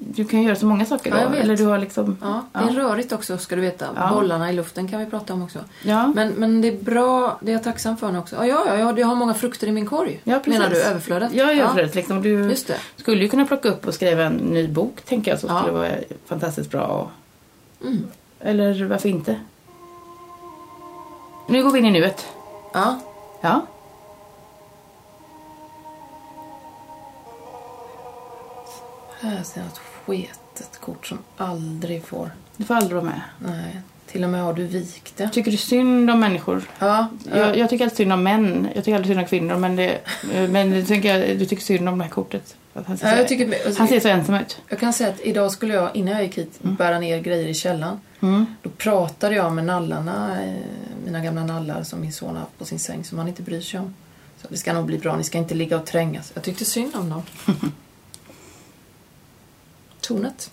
du 0.03 0.25
kan 0.25 0.43
göra 0.43 0.55
så 0.55 0.65
många 0.65 0.86
saker 0.86 1.12
då. 1.12 1.17
Ja, 1.17 1.29
vet. 1.29 1.39
Eller 1.43 1.58
du 1.58 1.65
har 1.65 1.77
liksom... 1.79 2.17
Ja, 2.22 2.46
det 2.53 2.60
är 2.60 2.74
rörigt 2.74 3.12
också 3.12 3.38
ska 3.38 3.55
du 3.55 3.62
veta. 3.62 3.86
Ja. 3.96 4.10
Bollarna 4.13 4.50
i 4.50 4.53
luften 4.53 4.88
kan 4.88 5.00
vi 5.00 5.05
prata 5.05 5.34
om 5.34 5.41
också. 5.43 5.60
Ja. 5.84 6.08
Men, 6.08 6.29
men 6.34 6.62
det 6.62 6.67
är 6.67 6.84
bra, 6.84 7.39
det 7.41 7.51
är 7.51 7.53
jag 7.53 7.63
tacksam 7.63 7.98
för 7.98 8.12
nu 8.12 8.20
också. 8.20 8.36
Ja, 8.36 8.46
ja, 8.46 8.63
ja, 8.67 8.75
ja, 8.77 9.00
jag 9.00 9.08
har 9.08 9.15
många 9.15 9.34
frukter 9.34 9.67
i 9.67 9.72
min 9.72 9.86
korg. 9.86 10.20
Ja, 10.24 10.39
precis. 10.39 10.53
Menar 10.60 10.70
du 10.70 10.81
överflödet? 10.81 11.34
Ja, 11.34 11.51
överflödet. 11.51 11.96
Liksom. 11.96 12.22
Du 12.22 12.29
Just 12.29 12.67
det. 12.67 12.77
skulle 12.98 13.22
ju 13.24 13.29
kunna 13.29 13.46
plocka 13.46 13.70
upp 13.70 13.88
och 13.88 13.93
skriva 13.93 14.24
en 14.24 14.34
ny 14.34 14.67
bok, 14.67 15.01
tänker 15.05 15.31
jag, 15.31 15.39
så 15.39 15.48
Ja. 15.48 15.60
skulle 15.62 15.77
vara 15.77 15.89
fantastiskt 16.25 16.72
bra. 16.72 16.84
Och... 16.86 17.12
Mm. 17.88 18.08
Eller 18.39 18.84
varför 18.86 19.10
inte? 19.10 19.36
Nu 21.48 21.63
går 21.63 21.72
vi 21.72 21.79
in 21.79 21.86
i 21.86 21.91
nuet. 21.91 22.25
Ja. 22.74 23.00
Ja. 23.41 23.62
Här 29.21 29.43
ser 29.43 29.61
jag 29.61 29.67
ett 29.67 29.77
sketet 30.05 30.79
kort 30.81 31.07
som 31.07 31.17
aldrig 31.37 32.05
får. 32.05 32.31
Du 32.57 32.65
får 32.65 32.73
aldrig 32.75 32.95
vara 32.95 33.05
med. 33.05 33.21
Nej. 33.39 33.81
Till 34.07 34.23
och 34.23 34.29
med 34.29 34.41
har 34.41 34.53
du 34.53 34.63
vikt 34.63 35.17
det. 35.17 35.29
Tycker 35.29 35.51
du 35.51 35.57
synd 35.57 36.09
om 36.09 36.19
människor? 36.19 36.63
Ja. 36.79 37.07
Jag, 37.33 37.57
jag 37.57 37.69
tycker 37.69 37.85
alltid 37.85 37.97
synd 37.97 38.13
om 38.13 38.23
män. 38.23 38.67
Jag 38.75 38.83
tycker 38.83 38.95
aldrig 38.95 39.07
synd 39.07 39.19
om 39.19 39.27
kvinnor. 39.27 39.55
Men, 39.55 39.75
det, 39.75 39.99
men 40.49 40.71
det 40.71 40.83
tycker 40.83 41.17
jag, 41.17 41.39
du 41.39 41.45
tycker 41.45 41.63
synd 41.63 41.89
om 41.89 41.97
det 41.97 42.03
här 42.03 42.11
kortet. 42.11 42.55
Han, 42.73 42.97
ser 42.97 43.07
Ja, 43.07 43.17
jag, 43.17 43.27
tycker, 43.27 43.65
alltså, 43.65 43.81
han 43.81 43.87
ser 43.87 43.99
så 43.99 44.07
ensam 44.07 44.35
ut. 44.35 44.61
jag 44.69 44.79
kan 44.79 44.93
säga 44.93 45.09
att 45.09 45.21
idag 45.21 45.51
skulle 45.51 45.73
jag, 45.73 45.95
innan 45.95 46.13
jag 46.13 46.23
gick 46.23 46.37
hit, 46.37 46.59
bära 46.61 46.99
ner 46.99 47.19
grejer 47.19 47.47
i 47.47 47.53
källaren. 47.53 47.99
Mm. 48.21 48.45
Då 48.61 48.69
pratade 48.69 49.35
jag 49.35 49.51
med 49.53 49.65
nallarna, 49.65 50.43
eh, 50.43 50.53
mina 51.05 51.19
gamla 51.19 51.43
nallar 51.43 51.83
som 51.83 52.01
min 52.01 52.13
son 52.13 52.33
har 52.33 52.39
haft 52.39 52.57
på 52.57 52.65
sin 52.65 52.79
säng 52.79 53.03
som 53.03 53.17
han 53.17 53.27
inte 53.27 53.41
bryr 53.41 53.61
sig 53.61 53.79
om. 53.79 53.93
Så 54.41 54.47
det 54.49 54.57
ska 54.57 54.73
nog 54.73 54.85
bli 54.85 54.97
bra, 54.97 55.17
ni 55.17 55.23
ska 55.23 55.37
inte 55.37 55.55
ligga 55.55 55.79
och 55.79 55.85
trängas. 55.85 56.31
Jag 56.33 56.43
tyckte 56.43 56.65
synd 56.65 56.95
om 56.95 57.09
dem. 57.09 57.21
Tornet. 60.11 60.51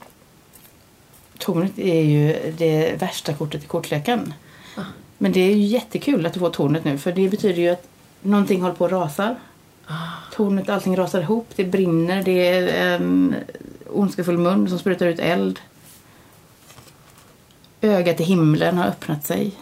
Tornet 1.38 1.78
är 1.78 2.02
ju 2.02 2.52
det 2.58 3.00
värsta 3.00 3.34
kortet 3.34 3.64
i 3.64 3.66
kortleken. 3.66 4.34
Ah. 4.76 4.82
Men 5.18 5.32
det 5.32 5.40
är 5.40 5.54
ju 5.54 5.62
jättekul 5.62 6.26
att 6.26 6.32
du 6.32 6.40
får 6.40 6.50
tornet 6.50 6.84
nu. 6.84 6.98
För 6.98 7.12
det 7.12 7.28
betyder 7.28 7.62
ju 7.62 7.68
att 7.68 7.88
någonting 8.22 8.62
håller 8.62 8.74
på 8.74 8.84
att 8.84 8.92
rasa. 8.92 9.36
Ah. 9.86 9.94
Tornet, 10.32 10.68
allting 10.68 10.96
rasar 10.96 11.20
ihop. 11.20 11.48
Det 11.56 11.64
brinner. 11.64 12.22
Det 12.22 12.48
är 12.48 12.94
en 12.94 13.34
ondskefull 13.90 14.38
mun 14.38 14.68
som 14.68 14.78
sprutar 14.78 15.06
ut 15.06 15.18
eld. 15.18 15.60
Ögat 17.80 18.20
i 18.20 18.24
himlen 18.24 18.78
har 18.78 18.86
öppnat 18.86 19.26
sig. 19.26 19.52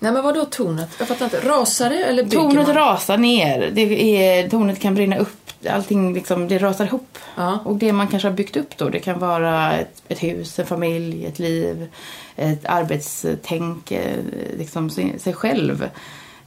Nej 0.00 0.12
men 0.12 0.22
vadå 0.22 0.44
tornet? 0.44 0.88
Jag 0.98 1.08
fattar 1.08 1.24
inte. 1.24 1.40
Rasar 1.40 1.90
det 1.90 2.04
eller 2.04 2.22
bygger 2.22 2.36
Tornet 2.38 2.66
man? 2.66 2.76
rasar 2.76 3.18
ner. 3.18 3.70
Det 3.74 4.16
är, 4.16 4.48
tornet 4.48 4.80
kan 4.80 4.94
brinna 4.94 5.16
upp. 5.18 5.28
Allting 5.70 6.14
liksom, 6.14 6.48
det 6.48 6.58
rasar 6.58 6.84
ihop. 6.84 7.18
Ja. 7.36 7.58
Och 7.64 7.76
det 7.76 7.92
man 7.92 8.08
kanske 8.08 8.28
har 8.28 8.34
byggt 8.34 8.56
upp 8.56 8.76
då, 8.76 8.88
det 8.88 8.98
kan 8.98 9.18
vara 9.18 9.72
ett, 9.72 10.02
ett 10.08 10.22
hus, 10.22 10.58
en 10.58 10.66
familj, 10.66 11.26
ett 11.26 11.38
liv, 11.38 11.88
ett 12.36 12.66
arbetstänk, 12.66 13.92
eh, 13.92 14.16
liksom 14.58 14.90
sig, 14.90 15.18
sig 15.18 15.32
själv. 15.32 15.88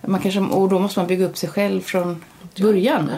Man 0.02 0.20
kanske, 0.20 0.40
och 0.40 0.70
då 0.70 0.80
måste 0.80 1.00
man 1.00 1.08
bygga 1.08 1.26
upp 1.26 1.38
sig 1.38 1.50
själv 1.50 1.82
från 1.82 2.24
början. 2.62 3.12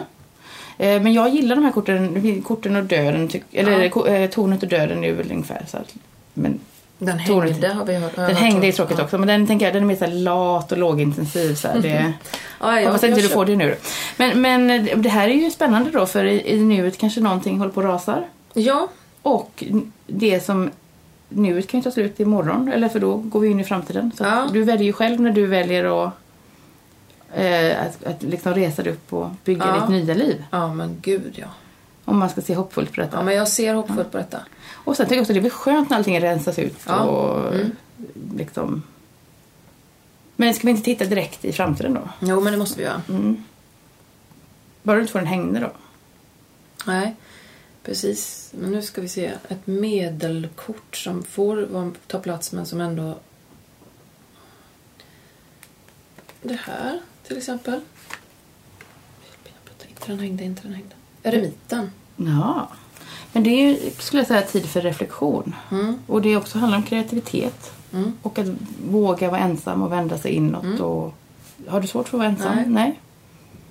Eh, 0.78 1.02
Men 1.02 1.12
jag 1.12 1.28
gillar 1.28 1.56
de 1.56 1.64
här 1.64 1.72
korten, 1.72 2.42
korten 2.42 2.76
och 2.76 2.84
döden, 2.84 3.30
eller 3.52 3.90
Ja. 3.94 4.06
eh, 4.08 4.30
tornet 4.30 4.62
och 4.62 4.68
döden 4.68 5.04
är 5.04 5.12
väl 5.12 5.30
ungefär 5.32 5.64
så 5.68 5.76
att, 5.76 5.94
men 6.34 6.60
Den 6.98 7.18
hängde 7.18 7.68
har 7.68 7.84
vi 7.84 7.94
hört. 7.94 8.16
den 8.16 8.36
hängde 8.36 8.66
är 8.66 8.72
tråkigt 8.72 8.98
också, 8.98 9.18
men 9.18 9.28
den 9.28 9.46
tänker 9.46 9.66
jag, 9.66 9.74
den 9.74 9.82
är 9.82 9.86
mer 9.86 9.96
så 9.96 10.06
lat 10.06 10.72
och 10.72 10.78
lågintensiv. 10.78 11.54
Så 11.54 11.68
här, 11.68 11.78
det, 11.80 12.12
Ja, 12.60 12.80
jag, 12.80 12.86
Hoppas 12.86 13.04
inte 13.04 13.20
du 13.20 13.28
får 13.28 13.46
det 13.46 13.56
nu. 13.56 13.76
Men, 14.16 14.40
men 14.40 14.88
det 15.02 15.08
här 15.08 15.28
är 15.28 15.34
ju 15.34 15.50
spännande 15.50 15.90
då 15.90 16.06
för 16.06 16.24
i, 16.24 16.50
i 16.54 16.60
nuet 16.60 16.98
kanske 16.98 17.20
någonting 17.20 17.58
håller 17.58 17.72
på 17.72 17.80
att 17.80 17.86
rasa. 17.86 18.24
Ja, 18.54 18.88
Och 19.22 19.64
det 20.06 20.44
som 20.44 20.70
nuet 21.28 21.68
kan 21.68 21.80
ju 21.80 21.84
ta 21.84 21.90
slut 21.90 22.20
imorgon 22.20 22.72
eller 22.72 22.88
för 22.88 23.00
då 23.00 23.16
går 23.16 23.40
vi 23.40 23.48
in 23.48 23.60
i 23.60 23.64
framtiden. 23.64 24.10
Så 24.18 24.24
Ja. 24.24 24.48
du 24.52 24.62
väljer 24.64 24.84
ju 24.86 24.92
själv 24.92 25.20
när 25.20 25.30
du 25.30 25.46
väljer 25.46 26.04
att, 26.06 26.12
eh, 27.34 27.80
att, 27.86 28.04
att 28.04 28.22
liksom 28.22 28.54
resa 28.54 28.82
dig 28.82 28.92
upp 28.92 29.12
och 29.12 29.28
bygga 29.44 29.66
Ja. 29.66 29.80
ditt 29.80 29.88
nya 29.88 30.14
liv. 30.14 30.44
ja 30.50 30.74
men 30.74 30.96
gud 31.02 31.32
ja. 31.36 31.46
Om 32.04 32.18
man 32.18 32.28
ska 32.28 32.40
se 32.40 32.54
hoppfullt 32.54 32.92
på 32.94 33.00
detta. 33.00 33.16
Ja 33.16 33.22
men 33.22 33.34
jag 33.34 33.48
ser 33.48 33.74
hoppfullt 33.74 34.10
på 34.12 34.18
detta. 34.18 34.38
Och 34.84 34.96
sen 34.96 35.06
tycker 35.06 35.16
jag 35.16 35.22
också 35.22 35.32
att 35.32 35.34
det 35.34 35.40
blir 35.40 35.50
skönt 35.50 35.90
när 35.90 35.96
allting 35.96 36.20
rensas 36.20 36.58
ut. 36.58 36.76
Ja. 36.86 37.00
Och, 37.02 37.54
Mm. 37.54 37.70
liksom... 38.36 38.82
Men 40.36 40.54
ska 40.54 40.66
vi 40.66 40.70
inte 40.70 40.82
titta 40.82 41.04
direkt 41.04 41.44
i 41.44 41.52
framtiden 41.52 41.94
då? 41.94 42.08
Jo 42.20 42.40
men 42.40 42.52
det 42.52 42.58
måste 42.58 42.78
vi 42.78 42.84
göra. 42.84 43.02
Mm. 43.08 43.44
Bara 44.82 44.94
du 44.96 45.00
inte 45.00 45.12
får 45.12 45.18
en 45.18 45.26
hängne 45.26 45.60
då. 45.60 45.72
Nej, 46.86 47.16
precis. 47.82 48.50
Men 48.58 48.72
nu 48.72 48.82
ska 48.82 49.00
vi 49.00 49.08
se. 49.08 49.32
Ett 49.48 49.66
medelkort 49.66 50.96
som 50.96 51.22
får 51.22 51.92
ta 52.06 52.18
plats 52.18 52.52
men 52.52 52.66
som 52.66 52.80
ändå... 52.80 53.18
Det 56.42 56.58
här 56.64 57.00
till 57.26 57.38
exempel. 57.38 57.80
Inte 59.88 60.06
den 60.06 60.18
hängde, 60.18 60.44
inte 60.44 60.62
den 60.62 60.72
hängde. 60.74 60.94
Eremiten. 61.22 61.90
Ja. 62.16 62.68
Men 63.34 63.42
det 63.42 63.50
är 63.50 63.68
ju, 63.70 63.90
skulle 63.98 64.20
jag 64.20 64.26
säga, 64.26 64.42
tid 64.42 64.66
för 64.66 64.80
reflektion. 64.80 65.54
Mm. 65.70 65.98
Och 66.06 66.22
det 66.22 66.36
också 66.36 66.58
handlar 66.58 66.78
om 66.78 66.84
kreativitet. 66.84 67.72
Mm. 67.92 68.12
Och 68.22 68.38
att 68.38 68.46
våga 68.90 69.30
vara 69.30 69.40
ensam 69.40 69.82
och 69.82 69.92
vända 69.92 70.18
sig 70.18 70.32
inåt. 70.32 70.80
Och... 70.80 71.14
Har 71.68 71.80
du 71.80 71.86
svårt 71.86 72.08
för 72.08 72.16
att 72.18 72.20
vara 72.20 72.28
ensam? 72.28 72.58
Nej. 72.74 73.00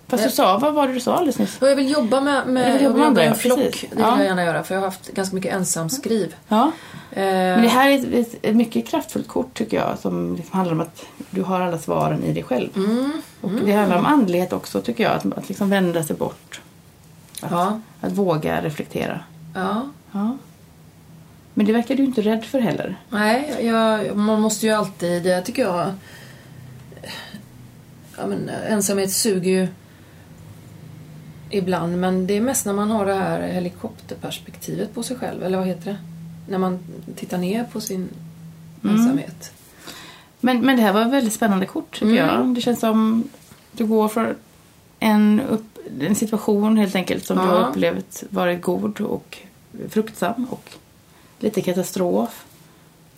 Fast 0.08 0.21
Nej. 0.21 0.30
du 0.30 0.36
sa, 0.36 0.58
vad 0.58 0.73
var 0.73 0.88
det 0.88 0.93
du 0.93 0.99
sa 0.99 1.13
alldeles 1.15 1.39
nyss? 1.39 1.58
Och 1.62 1.67
jag 1.67 1.76
vill 1.76 1.91
jobba 1.91 2.21
med, 2.21 2.47
med, 2.47 2.73
vill 2.73 2.84
jobba 2.84 2.97
med 2.97 3.08
andra, 3.08 3.23
en 3.23 3.36
flock. 3.36 3.60
precis. 3.60 3.82
Det 3.89 3.95
vill 3.95 4.06
Ja. 4.06 4.17
jag 4.17 4.26
gärna 4.26 4.43
göra 4.43 4.63
för 4.63 4.76
jag 4.76 4.82
har 4.82 4.88
haft 4.88 5.10
ganska 5.13 5.36
mycket 5.36 5.54
ensamskriv. 5.54 6.36
Ja. 6.47 6.71
Eh, 7.12 7.21
Men 7.23 7.62
det 7.62 7.67
här 7.67 7.89
är 7.89 7.97
ett, 7.99 8.13
ett, 8.28 8.36
ett 8.41 8.56
mycket 8.56 8.88
kraftfullt 8.88 9.28
kort 9.28 9.54
tycker 9.54 9.78
jag. 9.78 9.99
Som 9.99 10.36
liksom 10.36 10.58
handlar 10.58 10.73
om 10.73 10.82
att 10.82 11.06
du 11.30 11.41
har 11.41 11.62
alla 11.62 11.80
svaren 11.80 12.23
i 12.23 12.34
dig 12.34 12.43
själv. 12.43 12.69
mm, 12.76 13.12
Och 13.41 13.52
det 13.65 13.71
handlar 13.73 13.97
om 13.97 14.06
andlighet 14.06 14.54
också 14.54 14.82
tycker 14.82 15.04
jag. 15.04 15.13
Att, 15.13 15.38
att 15.38 15.49
liksom 15.49 15.69
vända 15.69 16.04
sig 16.04 16.15
bort. 16.15 16.62
Att, 17.41 17.52
Ja. 17.52 17.80
att 18.02 18.12
våga 18.12 18.62
reflektera. 18.62 19.19
Ja. 19.54 19.89
Ja. 20.12 20.38
Men 21.54 21.66
det 21.66 21.74
verkar 21.74 21.96
du 21.96 22.04
inte 22.04 22.22
rädd 22.22 22.46
för 22.46 22.60
heller. 22.60 22.96
Nej, 23.10 23.58
jag, 23.62 24.18
man 24.18 24.42
måste 24.42 24.66
ju 24.66 24.72
alltid, 24.72 25.24
det 25.24 25.42
tycker 25.42 25.62
jag... 25.62 25.92
Ja, 28.18 28.28
men, 28.28 28.50
ensamhet 28.50 29.12
suger 29.13 29.52
ju 29.52 29.68
ibland, 31.50 31.98
men 32.00 32.28
det 32.28 32.34
är 32.38 32.42
mest 32.42 32.66
när 32.66 32.74
man 32.74 32.89
har 32.92 33.06
det 33.06 33.13
här 33.16 33.42
helikopterperspektivet 33.42 34.94
på 34.94 35.04
sig 35.04 35.18
själv, 35.18 35.44
eller 35.44 35.58
vad 35.58 35.68
heter 35.68 35.86
det? 35.92 35.98
När 36.52 36.58
man 36.58 36.80
tittar 37.16 37.38
ner 37.38 37.63
på 37.63 37.82
sin 37.82 38.10
Mm. 38.84 38.96
ensamhet. 38.96 39.52
Men, 40.39 40.62
men 40.66 40.76
det 40.76 40.82
här 40.82 40.94
var 40.94 41.02
ett 41.02 41.12
väldigt 41.12 41.34
spännande 41.34 41.66
kort 41.66 41.92
tycker 41.94 42.06
Mm. 42.06 42.16
jag. 42.26 42.56
Det 42.56 42.62
känns 42.62 42.80
som 42.80 43.24
du 43.72 43.86
går 43.86 44.08
från 44.08 44.36
en, 45.00 45.42
upp, 45.50 45.73
en 46.02 46.15
situation 46.15 46.78
helt 46.78 46.96
enkelt 46.96 47.26
som 47.26 47.38
du 47.38 47.43
Ja. 47.43 47.50
har 47.50 47.69
upplevt 47.69 48.24
varit 48.30 48.62
god 48.62 49.02
och 49.02 49.38
fruktsam 49.89 50.48
och 50.50 50.69
lite 51.39 51.62
katastrof. 51.62 52.46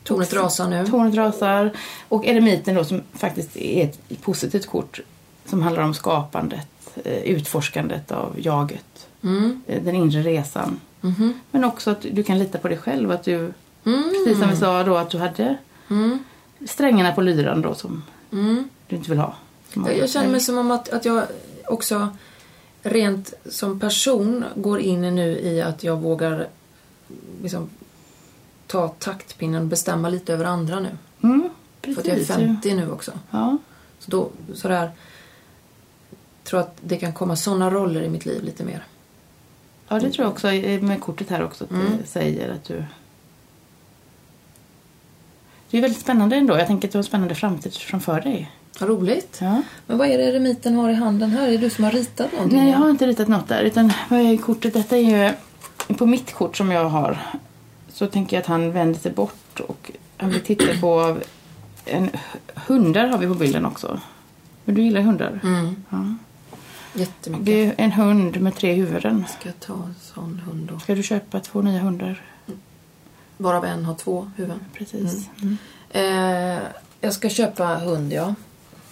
Tornet 0.03 0.33
rasar 0.33 0.67
nu. 0.69 0.87
Tornet 0.87 1.15
rasar. 1.15 1.71
Och 2.09 2.25
eremiten 2.25 2.75
då 2.75 2.85
som 2.85 3.01
faktiskt 3.13 3.57
är 3.57 3.85
ett 3.85 4.21
positivt 4.21 4.65
kort 4.67 4.99
som 5.45 5.61
handlar 5.61 5.83
om 5.83 5.93
skapandet, 5.93 6.67
eh, 7.03 7.13
utforskandet 7.23 8.11
av 8.11 8.35
jaget, 8.39 9.07
Mm. 9.23 9.61
eh, 9.67 9.83
den 9.83 9.95
inre 9.95 10.21
resan. 10.23 10.79
Mhm. 11.01 11.33
Men 11.51 11.63
också 11.63 11.91
att 11.91 12.01
du 12.11 12.23
kan 12.23 12.39
lita 12.39 12.57
på 12.57 12.67
dig 12.67 12.77
själv. 12.77 13.11
Att 13.11 13.23
du, 13.23 13.35
Mm. 13.85 14.03
precis 14.25 14.39
som 14.39 14.49
vi 14.49 14.55
sa 14.55 14.83
då, 14.83 14.97
att 14.97 15.09
du 15.09 15.17
hade 15.17 15.57
Mm. 15.89 16.19
strängarna 16.67 17.11
på 17.11 17.21
lyran 17.21 17.61
då 17.61 17.73
som 17.73 18.03
Mm. 18.31 18.69
du 18.87 18.95
inte 18.95 19.09
vill 19.09 19.19
ha. 19.19 19.33
Jag, 19.73 19.97
jag 19.97 20.09
känner 20.09 20.29
mig 20.29 20.39
som 20.39 20.57
om 20.57 20.71
att, 20.71 20.89
att 20.89 21.05
jag 21.05 21.23
också 21.67 22.09
rent 22.85 23.33
som 23.49 23.79
person 23.79 24.45
går 24.55 24.79
in 24.79 25.01
nu 25.15 25.39
i 25.39 25.61
att 25.61 25.83
jag 25.83 25.97
vågar 25.97 26.47
liksom 27.41 27.69
ta 28.67 28.87
taktpinnen 28.87 29.61
och 29.61 29.67
bestämma 29.67 30.09
lite 30.09 30.33
över 30.33 30.45
andra 30.45 30.79
nu. 30.79 30.89
Mm, 31.23 31.49
För 31.81 31.87
precis. 31.87 31.97
att 31.99 32.07
jag 32.07 32.17
är 32.17 32.47
50 32.47 32.75
nu 32.75 32.91
också. 32.91 33.11
Ja. 33.31 33.57
Så 33.99 34.11
då, 34.11 34.29
sådär, 34.53 34.91
tror 36.43 36.59
att 36.59 36.77
det 36.81 36.97
kan 36.97 37.13
komma 37.13 37.35
sådana 37.35 37.69
roller 37.71 38.01
i 38.01 38.09
mitt 38.09 38.25
liv 38.25 38.43
lite 38.43 38.63
mer. 38.63 38.83
ja, 39.87 39.99
det 39.99 40.11
tror 40.11 40.25
jag 40.25 40.31
också 40.31 40.47
med 40.85 41.01
kortet 41.01 41.29
här 41.29 41.43
också 41.43 41.63
att 41.63 41.71
Mm. 41.71 41.97
det 42.01 42.07
säger 42.07 42.49
att 42.49 42.63
du... 42.63 42.83
Det 45.69 45.77
är 45.77 45.81
väldigt 45.81 46.01
spännande 46.01 46.35
ändå. 46.35 46.57
Jag 46.57 46.67
tänker 46.67 46.87
att 46.87 46.91
du 46.91 46.97
har 46.97 47.03
en 47.03 47.07
spännande 47.07 47.35
framtid 47.35 47.73
framför 47.73 48.21
dig. 48.21 48.51
Vad 48.79 48.89
roligt. 48.89 49.37
Ja. 49.41 49.61
Men 49.87 49.97
vad 49.97 50.07
är 50.07 50.17
det 50.17 50.23
eremiten 50.23 50.75
har 50.75 50.89
i 50.89 50.93
handen 50.93 51.29
här? 51.29 51.47
Är 51.47 51.51
det 51.51 51.57
du 51.57 51.69
som 51.69 51.83
har 51.83 51.91
ritat 51.91 52.31
någonting? 52.31 52.57
Nej, 52.59 52.71
jag 52.71 52.77
har 52.77 52.89
inte 52.89 53.07
ritat 53.07 53.27
något 53.27 53.47
där. 53.47 53.61
Utan 53.63 53.91
vad 54.09 54.19
är 54.19 54.37
kortet? 54.37 54.73
Detta 54.73 54.97
är 54.97 55.01
ju... 55.01 55.33
På 55.97 56.05
mitt 56.05 56.33
kort 56.33 56.57
som 56.57 56.71
jag 56.71 56.89
har 56.89 57.17
så 57.89 58.07
tänker 58.07 58.35
jag 58.37 58.41
att 58.41 58.47
han 58.47 58.71
vänder 58.71 58.99
sig 58.99 59.11
bort 59.11 59.59
och 59.59 59.91
han 60.17 60.29
vill 60.29 60.41
titta 60.41 60.77
på... 60.81 61.17
En, 61.85 62.09
hundar 62.55 63.07
har 63.07 63.17
vi 63.17 63.27
på 63.27 63.33
bilden 63.33 63.65
också. 63.65 63.99
Men 64.65 64.75
du 64.75 64.81
gillar 64.81 65.01
hundar? 65.01 65.39
Mm, 65.43 65.75
Ja. 65.89 66.15
jättemycket. 66.93 67.45
Det 67.45 67.65
är 67.65 67.73
en 67.77 67.91
hund 67.91 68.41
med 68.41 68.55
tre 68.55 68.73
huvuden. 68.73 69.25
Ska 69.39 69.49
jag 69.49 69.59
ta 69.59 69.73
en 69.73 69.95
sån 70.01 70.41
hund 70.45 70.69
då? 70.73 70.79
Ska 70.79 70.95
du 70.95 71.03
köpa 71.03 71.39
två 71.39 71.61
nya 71.61 71.79
hundar? 71.79 72.21
Varav 73.37 73.65
en 73.65 73.85
har 73.85 73.95
två 73.95 74.31
huvuden. 74.37 74.59
Precis. 74.73 75.29
Mm. 75.41 75.57
Eh, 75.89 76.63
jag 77.01 77.13
ska 77.13 77.29
köpa 77.29 77.65
hund, 77.65 78.13
ja. 78.13 78.35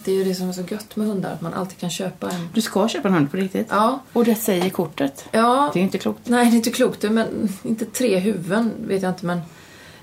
Det 0.05 0.11
är 0.11 0.15
ju 0.15 0.23
det 0.23 0.35
som 0.35 0.49
är 0.49 0.53
så 0.53 0.61
gött 0.61 0.95
med 0.95 1.07
hundar, 1.07 1.31
att 1.33 1.41
man 1.41 1.53
alltid 1.53 1.77
kan 1.77 1.89
köpa 1.89 2.29
en. 2.31 2.49
Du 2.53 2.61
ska 2.61 2.87
köpa 2.87 3.07
en 3.07 3.13
hund 3.13 3.31
på 3.31 3.37
riktigt? 3.37 3.67
Ja, 3.69 3.99
Och 4.13 4.25
det 4.25 4.35
säger 4.35 4.69
kortet. 4.69 5.25
ja. 5.31 5.69
Det 5.73 5.79
är 5.79 5.83
inte 5.83 5.97
klokt. 5.97 6.19
Nej, 6.29 6.45
det 6.45 6.51
är 6.51 6.55
inte 6.55 6.71
klokt. 6.71 7.03
Men 7.11 7.49
inte 7.63 7.85
tre 7.85 8.17
huvuden 8.19 8.71
vet 8.87 9.01
jag 9.01 9.11
inte, 9.11 9.25
men 9.25 9.39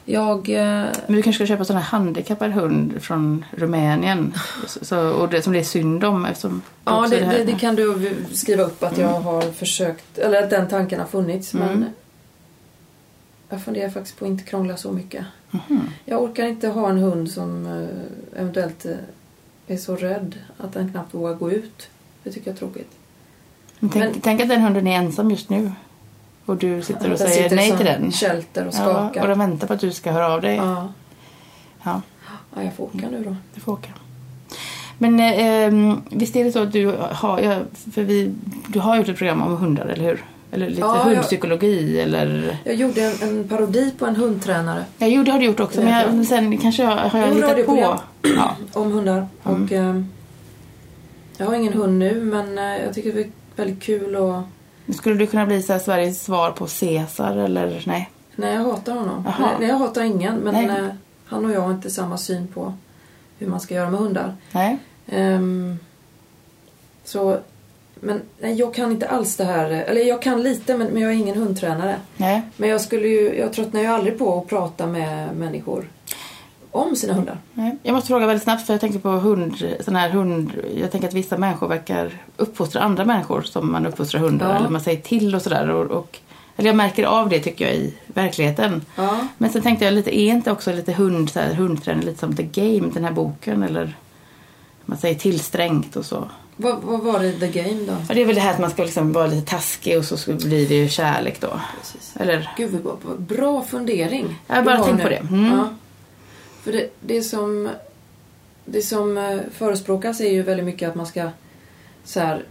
Jag... 0.05 0.49
eh, 0.49 0.87
Men 1.07 1.17
du 1.17 1.23
kanske 1.23 1.47
ska 1.47 1.55
köpa 1.55 1.65
sån 1.65 1.77
här 1.77 1.83
handikappad 1.83 2.51
hund 2.53 3.03
från 3.03 3.45
Rumänien. 3.51 4.35
Så, 4.67 5.09
och 5.11 5.29
det 5.29 5.43
som 5.43 5.53
det 5.53 5.59
är 5.59 5.65
synd 5.65 6.05
om 6.05 6.25
eftersom 6.25 6.63
Ja, 6.85 7.07
det, 7.11 7.17
det, 7.21 7.45
det 7.45 7.59
kan 7.59 7.75
du 7.77 8.15
skriva 8.33 8.63
upp 8.63 8.83
att 8.83 8.99
jag 8.99 9.21
har 9.21 9.43
försökt, 9.43 10.19
eller 10.19 10.43
att 10.43 10.51
den 10.51 10.69
tanken 10.69 11.01
har 11.01 11.07
funnits. 11.07 11.55
Men 11.55 11.69
Mm. 11.69 11.85
jag 13.49 13.63
funderar 13.65 13.91
faktiskt 13.91 14.19
på 14.19 14.25
att 14.25 14.31
inte 14.31 14.45
krångla 14.45 14.77
så 14.77 14.93
mycket. 14.93 15.25
Mhm. 15.51 15.81
Jag 16.05 16.23
orkar 16.23 16.47
inte 16.47 16.69
ha 16.69 16.89
en 16.91 16.99
hund 16.99 17.31
som 17.31 17.67
eh, 17.67 18.41
eventuellt 18.41 18.87
eh, 18.87 18.93
är 19.75 19.79
så 19.79 19.97
rädd 19.97 20.35
att 20.59 20.73
den 20.73 20.91
knappt 20.91 21.15
vågar 21.15 21.35
gå 21.35 21.51
ut. 21.53 21.89
Det 22.23 22.31
tycker 22.33 22.47
jag 22.51 22.55
är 22.55 22.59
tråkigt. 22.59 22.91
Men 23.79 23.91
tänk, 23.91 24.05
Men- 24.05 24.21
tänk 24.21 24.41
att 24.41 24.49
den 24.49 24.61
hunden 24.63 24.87
är 24.87 24.97
ensam 24.97 25.31
just 25.31 25.51
nu. 25.51 25.73
Och 26.47 26.57
du 26.57 26.83
sitter 26.83 27.13
och 27.13 27.19
säger 27.19 27.43
sitter 27.43 27.57
nej 27.57 27.77
till 27.77 27.87
den. 27.87 28.13
Kälter 28.13 28.67
och 28.67 28.75
Ja, 28.75 28.79
skakar. 28.79 29.23
och 29.23 29.29
den 29.29 29.39
väntar 29.39 29.67
på 29.67 29.73
att 29.73 29.81
du 29.81 29.93
ska 29.93 30.13
höra 30.13 30.33
av 30.35 30.41
dig. 30.41 30.57
Ja. 30.57 30.93
Ja, 31.83 32.01
ja, 32.55 32.63
jag 32.63 32.75
får 32.75 32.85
åka 32.85 33.09
nu 33.11 33.25
då. 33.25 33.37
du 33.55 33.61
får 33.61 33.73
åka. 33.73 33.89
Men 34.99 35.21
eh, 35.21 35.97
visst 36.11 36.37
är 36.37 36.45
det 36.45 36.53
så 36.53 36.63
att 36.63 36.73
du 36.73 36.87
har, 37.11 37.41
ja, 37.41 37.59
för 37.93 38.03
vi, 38.03 38.33
du 38.67 38.81
har 38.81 38.97
gjort 38.97 39.09
ett 39.09 39.17
program 39.19 39.43
om 39.43 39.57
hundar, 39.57 39.87
eller 39.87 40.05
hur? 40.05 40.25
Eller 40.53 40.69
lite 40.69 40.81
Ja, 40.81 40.97
jag- 40.97 41.15
hundpsykologi 41.15 42.01
eller... 42.01 42.59
Jag 42.65 42.75
gjorde 42.75 43.03
en, 43.03 43.29
en 43.29 43.49
parodi 43.49 43.95
på 43.99 44.07
en 44.07 44.17
hundtränare 44.17 44.85
Ja, 44.99 45.07
jo, 45.07 45.23
det 45.23 45.31
har 45.31 45.39
du 45.39 45.45
gjort 45.47 45.61
också. 45.61 45.81
Men 45.83 45.93
jag, 45.93 46.15
jag. 46.15 46.27
sen 46.27 46.59
kanske 46.59 46.83
jag 46.83 46.91
har 46.97 47.19
jag 47.19 47.29
Jo, 47.29 47.35
hittat 47.35 47.67
på. 47.67 48.01
Ja. 48.23 48.57
om 48.73 48.93
hundar. 48.93 49.27
Mm. 49.45 49.65
Och, 49.65 49.73
eh, 49.73 50.03
jag 51.37 51.47
har 51.47 51.55
ingen 51.55 51.73
hund 51.73 51.99
nu 51.99 52.21
men 52.25 52.59
eh, 52.59 52.85
jag 52.85 52.95
tycker 52.95 53.13
det 53.13 53.21
är 53.21 53.31
väldigt 53.57 53.83
kul 53.83 54.17
och 54.17 54.43
Skulle 54.95 55.15
du 55.17 55.27
kunna 55.27 55.47
bli 55.47 55.63
så 55.63 55.73
här, 55.73 55.81
Sveriges 55.81 56.25
svar 56.25 56.51
på 56.51 56.67
Caesar 56.67 57.37
eller 57.37 57.83
nej? 57.87 58.11
Nej, 58.37 58.55
jag 58.55 58.65
hatar 58.65 58.95
honom. 58.95 59.25
Jaha. 59.27 59.51
Nej, 59.61 59.69
jag 59.69 59.77
hatar 59.77 60.03
ingen. 60.03 60.37
Men 60.37 60.71
eh, 60.71 60.87
han 61.27 61.45
och 61.45 61.51
jag 61.53 61.61
har 61.61 61.71
inte 61.71 61.91
samma 61.91 62.19
syn 62.19 62.47
på 62.55 62.75
hur 63.39 63.47
man 63.47 63.61
ska 63.61 63.75
göra 63.75 63.91
med 63.91 64.01
hundar. 64.01 64.35
Nej. 64.53 64.79
Ehm, 65.07 65.79
så, 67.05 67.39
men 67.95 68.23
nej, 68.41 68.55
jag 68.55 68.75
kan 68.75 68.91
inte 68.93 69.09
alls 69.09 69.37
det 69.37 69.45
här. 69.45 69.71
eh, 69.71 69.79
Eller 69.81 70.01
jag 70.05 70.23
kan 70.23 70.43
lite, 70.43 70.77
men, 70.77 70.87
men 70.87 71.03
jag 71.03 71.11
är 71.13 71.17
ingen 71.17 71.37
hundtränare. 71.37 71.97
Nej. 72.17 72.43
Men 72.57 72.69
jag 72.69 72.81
skulle 72.81 73.09
ju, 73.09 73.39
jag 73.39 73.53
tröttnar 73.53 73.81
ju 73.81 73.87
aldrig 73.87 74.19
på 74.19 74.39
att 74.39 74.49
prata 74.49 74.87
med 74.87 75.37
människor 75.37 75.85
om 76.71 76.97
sina 76.97 77.13
hundar. 77.13 77.39
Jag 77.83 77.95
måste 77.95 78.09
fråga 78.09 78.27
väldigt 78.27 78.43
snabbt 78.43 78.67
för 78.67 78.75
jag 78.75 78.81
tänker 78.81 78.99
på 78.99 79.09
hund, 79.09 79.77
sån 79.81 79.97
här 79.97 80.11
hund. 80.11 80.53
Jag 80.77 80.91
tänker 80.91 81.09
att 81.09 81.15
vissa 81.15 81.39
människor 81.39 81.69
verkar 81.69 82.13
uppfostra 82.37 82.83
andra 82.83 83.05
människor 83.05 83.43
som 83.43 83.73
man 83.73 83.87
uppfostrar 83.87 84.21
hundar. 84.21 84.51
Ja. 84.51 84.57
Eller 84.57 84.69
man 84.69 84.81
säger 84.81 85.01
till 85.01 85.35
och 85.35 85.43
sådär. 85.43 85.71
Och, 85.71 85.91
och, 85.91 86.19
eller 86.57 86.69
jag 86.69 86.77
märker 86.77 87.05
av 87.05 87.29
det 87.29 87.41
tycker 87.41 87.65
jag 87.65 87.75
i 87.75 87.95
verkligheten. 88.07 88.85
Ja. 88.97 89.27
Men 89.39 89.51
sen 89.51 89.63
tänkte 89.63 89.85
jag 89.85 89.95
lite, 89.95 90.19
är 90.21 90.31
inte 90.31 90.51
också 90.51 90.73
lite 90.73 90.93
hund, 90.93 91.31
så 91.31 91.41
här, 91.41 91.55
hundträning 91.55 92.05
lite 92.05 92.19
som 92.19 92.37
The 92.37 92.43
Game, 92.43 92.91
den 92.95 93.05
här 93.05 93.13
boken? 93.13 93.63
Eller 93.63 93.97
man 94.85 94.99
säger 94.99 95.15
till 95.15 95.41
strängt 95.41 95.97
och 95.97 96.05
så. 96.05 96.29
Vad, 96.57 96.83
vad 96.83 97.01
var 97.01 97.21
det 97.21 97.33
The 97.33 97.63
Game 97.63 97.85
då? 97.87 97.93
Ja, 98.09 98.15
det 98.15 98.23
är 98.23 98.27
väl 98.27 98.35
det 98.35 98.41
här 98.41 98.53
att 98.53 98.59
man 98.59 98.71
ska 98.71 98.83
liksom 98.83 99.13
vara 99.13 99.27
lite 99.27 99.51
taskig 99.51 99.99
och 99.99 100.05
så 100.05 100.33
blir 100.33 100.69
det 100.69 100.75
ju 100.75 100.89
kärlek 100.89 101.41
då. 101.41 101.61
Precis. 101.79 102.17
Eller? 102.17 102.51
Gud 102.57 102.81
vad 102.83 103.21
bra, 103.21 103.63
fundering. 103.63 104.41
Jag 104.47 104.65
bara 104.65 104.85
tänkt 104.85 104.97
nu. 104.97 105.03
på 105.03 105.09
det. 105.09 105.17
Mm. 105.17 105.53
Ja. 105.53 105.69
För 106.63 106.73
det, 106.73 106.91
det 107.01 107.23
som 107.23 107.69
det 108.65 108.83
som 108.83 109.19
eh, 109.19 109.39
förespråkas 109.53 110.21
är 110.21 110.31
ju 110.33 110.43
väldigt 110.43 110.67
mycket 110.67 110.89
att 110.89 110.95
man 110.95 111.07
ska 111.07 111.31
så 112.05 112.21
här 112.21 112.45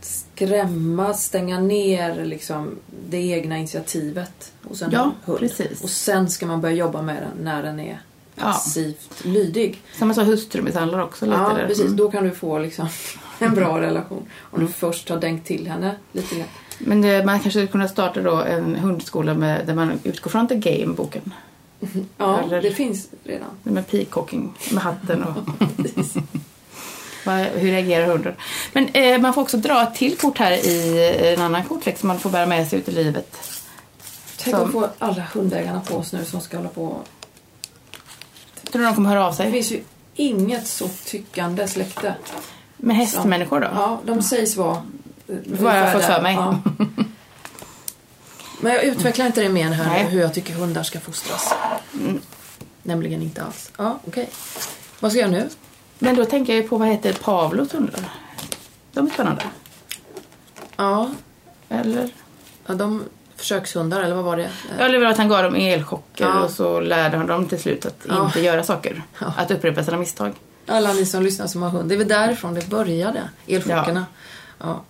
skrämma, 0.00 1.14
stänga 1.14 1.60
ner 1.60 2.24
liksom 2.24 2.76
det 3.08 3.16
egna 3.18 3.58
initiativet 3.58 4.52
hos 4.62 4.82
en 4.82 4.90
Ja, 4.92 5.12
hund. 5.24 5.38
precis. 5.38 5.82
Och 5.82 5.90
sen 5.90 6.28
ska 6.30 6.46
man 6.46 6.60
börja 6.60 6.74
jobba 6.74 7.02
med 7.02 7.16
den 7.22 7.44
när 7.44 7.62
den 7.62 7.80
är 7.80 8.00
Ja. 8.34 8.42
passivt 8.44 9.24
lydig. 9.24 9.80
Samma 9.98 10.14
sak 10.14 10.26
hustrumisshandlar 10.26 11.02
också 11.02 11.26
lite. 11.26 11.38
Ja, 11.38 11.48
där. 11.54 11.66
precis. 11.66 11.84
Mm. 11.84 11.96
Då 11.96 12.10
kan 12.10 12.24
du 12.24 12.30
få 12.30 12.58
liksom 12.58 12.88
en 13.38 13.54
bra 13.54 13.80
relation. 13.80 14.26
Om 14.38 14.60
du 14.60 14.68
först 14.68 15.08
har 15.08 15.16
dängt 15.20 15.44
till 15.44 15.66
henne 15.68 15.94
lite 16.12 16.34
grann. 16.34 16.48
Men 16.78 17.02
det, 17.02 17.24
man 17.24 17.34
kanske 17.34 17.50
skulle 17.50 17.66
kunna 17.66 17.88
starta 17.88 18.20
då 18.22 18.34
en 18.42 18.74
hundskola 18.76 19.34
med, 19.34 19.66
där 19.66 19.74
man 19.74 19.92
utgår 20.04 20.30
från 20.30 20.48
The 20.48 20.54
Game-boken. 20.54 21.32
Ja, 22.18 22.40
Eller- 22.40 22.62
det 22.62 22.70
finns 22.72 23.08
redan. 23.24 23.48
Med 23.62 23.86
peacocking 23.88 24.52
med 24.70 24.82
hatten 24.82 25.24
och... 25.24 25.34
Hur 27.54 27.70
reagerar 27.70 28.06
hunden? 28.06 28.34
Men 28.72 28.88
eh, 28.88 29.18
man 29.20 29.34
får 29.34 29.42
också 29.42 29.56
dra 29.56 29.82
ett 29.82 29.94
till 29.94 30.16
kort 30.16 30.38
här 30.38 30.52
i 30.52 31.34
en 31.36 31.42
annan 31.42 31.64
kortlek 31.64 31.98
som 31.98 32.08
man 32.08 32.18
får 32.18 32.30
bära 32.30 32.46
med 32.46 32.68
sig 32.68 32.78
ut 32.78 32.88
i 32.88 32.92
livet. 32.92 33.36
Tänk 34.36 34.56
Som- 34.56 34.66
att 34.66 34.72
få 34.72 34.88
alla 34.98 35.22
hundägarna 35.34 35.80
på 35.80 35.94
oss 35.96 36.12
nu 36.12 36.24
som 36.24 36.40
ska 36.40 36.56
hålla 36.56 36.68
på. 36.68 36.96
Tror 38.72 38.82
du 38.82 38.86
de 38.88 38.94
kommer 38.94 39.10
höra 39.10 39.24
av 39.26 39.30
Det 39.32 39.36
sig? 39.36 39.52
finns 39.52 39.72
ju 39.72 39.80
inget 40.14 40.66
så 40.66 40.88
tyckande 41.04 41.68
släkte. 41.68 42.14
Med 42.76 42.96
hästmänniskor 42.96 43.60
då? 43.60 43.68
Ja, 43.74 44.00
de 44.04 44.22
sägs 44.22 44.56
vara... 44.56 44.82
Vad 45.46 45.78
jag 45.78 45.92
fått 45.92 46.04
för 46.04 46.22
mig. 46.22 46.34
Ja. 46.34 46.58
Men 48.60 48.72
jag 48.72 48.84
utvecklar 48.84 49.26
inte 49.26 49.40
det 49.42 49.48
mer 49.48 49.70
här 49.70 49.86
Nej. 49.90 50.04
hur 50.04 50.20
jag 50.20 50.34
tycker 50.34 50.54
hundar 50.54 50.82
ska 50.82 51.00
fostras. 51.00 51.54
Nämligen 52.82 53.22
inte 53.22 53.42
alls. 53.42 53.72
Ja, 53.76 53.98
okej. 54.06 54.28
Vad 55.00 55.12
ska 55.12 55.20
jag 55.20 55.30
nu? 55.30 55.48
Men 55.98 56.16
då 56.16 56.24
tänker 56.24 56.52
jag 56.54 56.62
ju 56.62 56.68
på 56.68 56.76
vad 56.76 56.88
heter 56.88 57.12
Pavlos 57.12 57.74
hundar? 57.74 58.00
De 58.92 59.06
är 59.06 59.10
spännande. 59.10 59.42
Ja, 60.76 61.10
Eller? 61.68 62.10
ja 62.66 62.74
de 62.74 63.02
försökshundar, 63.36 64.00
eller 64.02 64.14
vad 64.14 64.24
var 64.24 64.36
det? 64.36 64.50
Jag 64.78 64.90
lever 64.90 65.06
att 65.06 65.16
han 65.18 65.28
gav 65.28 65.42
dem 65.42 65.54
elchocker 65.54 66.24
Ja. 66.24 66.40
och 66.40 66.50
så 66.50 66.80
lärde 66.80 67.16
han 67.16 67.26
dem 67.26 67.46
till 67.48 67.60
slut 67.60 67.86
att 67.86 68.06
Ja. 68.08 68.24
inte 68.26 68.40
göra 68.40 68.64
saker. 68.64 69.02
Ja. 69.20 69.32
Att 69.36 69.50
upprepa 69.50 69.84
sina 69.84 69.96
misstag. 69.96 70.32
Alla 70.66 70.92
ni 70.92 71.06
som 71.06 71.22
lyssnar 71.22 71.46
som 71.46 71.62
har 71.62 71.70
hund, 71.70 71.88
det 71.88 71.94
är 71.94 71.98
väl 71.98 72.08
därifrån 72.08 72.54
det 72.54 72.68
började, 72.68 73.20
elchockerna. 73.46 74.06
Ja. 74.60 74.80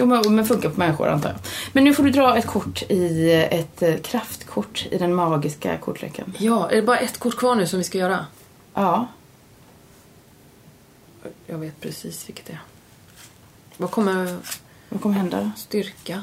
Jo, 0.00 0.06
men, 0.06 0.34
men 0.34 0.46
funkar 0.46 0.68
på 0.68 0.78
människor 0.78 1.08
antar 1.08 1.28
jag. 1.28 1.38
Men 1.72 1.84
nu 1.84 1.94
får 1.94 2.02
du 2.02 2.10
dra 2.10 2.36
ett 2.36 2.46
kort 2.46 2.82
i 2.88 3.30
ett 3.50 3.82
eh, 3.82 3.96
kraftkort 3.96 4.86
i 4.90 4.98
den 4.98 5.14
magiska 5.14 5.78
kortleken. 5.78 6.34
ja, 6.38 6.70
är 6.70 6.76
det 6.76 6.82
bara 6.82 6.98
ett 6.98 7.18
kort 7.18 7.36
kvar 7.36 7.54
nu 7.54 7.66
som 7.66 7.78
vi 7.78 7.84
ska 7.84 7.98
göra? 7.98 8.26
Ja. 8.74 9.06
Jag 11.46 11.58
vet 11.58 11.80
precis 11.80 12.28
vilket 12.28 12.46
det 12.46 12.52
är. 12.52 12.60
Vad 13.76 13.90
kommer 13.90 14.38
Vad 14.88 15.00
kommer 15.02 15.14
hända? 15.14 15.52
styrka? 15.56 16.22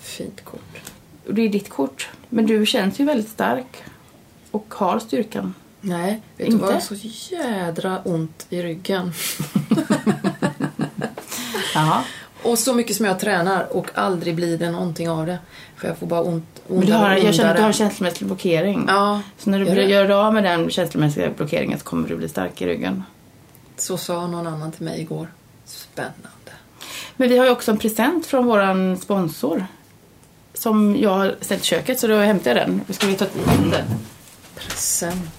Fint 0.00 0.44
kort. 0.44 0.92
Och 1.26 1.34
Det 1.34 1.42
är 1.42 1.48
ditt 1.48 1.70
kort. 1.70 2.08
Men 2.28 2.46
du 2.46 2.66
känns 2.66 2.98
ju 3.00 3.04
väldigt 3.04 3.28
stark. 3.28 3.82
Och 4.50 4.74
har 4.74 4.98
styrkan. 4.98 5.54
Nej, 5.80 6.22
vet 6.36 6.46
Inte? 6.46 6.56
du 6.58 6.62
vad? 6.62 6.70
Jag 6.70 6.74
har 6.74 6.80
så 6.80 6.94
jädra 7.34 7.98
ont 8.04 8.46
i 8.50 8.62
ryggen. 8.62 9.12
Jaha. 11.74 12.04
Och 12.44 12.58
så 12.58 12.74
mycket 12.74 12.96
som 12.96 13.06
jag 13.06 13.20
tränar 13.20 13.76
och 13.76 13.86
aldrig 13.94 14.34
blir 14.34 14.58
det 14.58 14.70
någonting 14.70 15.10
av 15.10 15.26
det. 15.26 15.38
För 15.76 15.88
jag 15.88 15.98
får 15.98 16.06
bara 16.06 16.22
ont, 16.22 16.44
Men 16.66 16.80
du 16.80 16.86
ondare 16.86 16.98
har, 16.98 17.16
jag 17.16 17.34
känner 17.34 17.50
att 17.50 17.56
du 17.56 17.62
har 17.62 17.66
ondare. 17.66 17.66
en 17.66 17.72
känslomässig 17.72 18.26
blockering. 18.26 18.84
Ja, 18.88 19.22
Så 19.38 19.50
när 19.50 19.58
du 19.58 19.64
Gör 19.66 19.74
gör 19.82 20.10
av 20.10 20.34
med 20.34 20.44
den 20.44 20.70
känslomässiga 20.70 21.30
blockeringen 21.30 21.78
så 21.78 21.84
kommer 21.84 22.08
du 22.08 22.16
bli 22.16 22.28
stark 22.28 22.62
i 22.62 22.66
ryggen. 22.66 23.02
så 23.76 23.96
sa 23.96 24.26
någon 24.26 24.46
annan 24.46 24.72
till 24.72 24.84
mig 24.84 25.00
igår. 25.00 25.28
Spännande. 25.64 26.20
Men 27.16 27.28
vi 27.28 27.38
har 27.38 27.44
ju 27.44 27.50
också 27.50 27.70
en 27.70 27.78
present 27.78 28.26
från 28.26 28.46
våran 28.46 28.96
sponsor. 28.98 29.66
Som 30.54 30.96
jag 30.96 31.10
har 31.10 31.34
ställt 31.40 31.62
i 31.62 31.64
köket 31.64 32.00
så 32.00 32.06
då 32.06 32.16
hämtar 32.16 32.50
jag 32.50 32.66
den. 32.68 32.80
Vi 32.86 32.94
ska 32.94 33.06
vi 33.06 33.14
ta 33.14 33.24
den. 33.70 33.84
Present. 34.56 35.30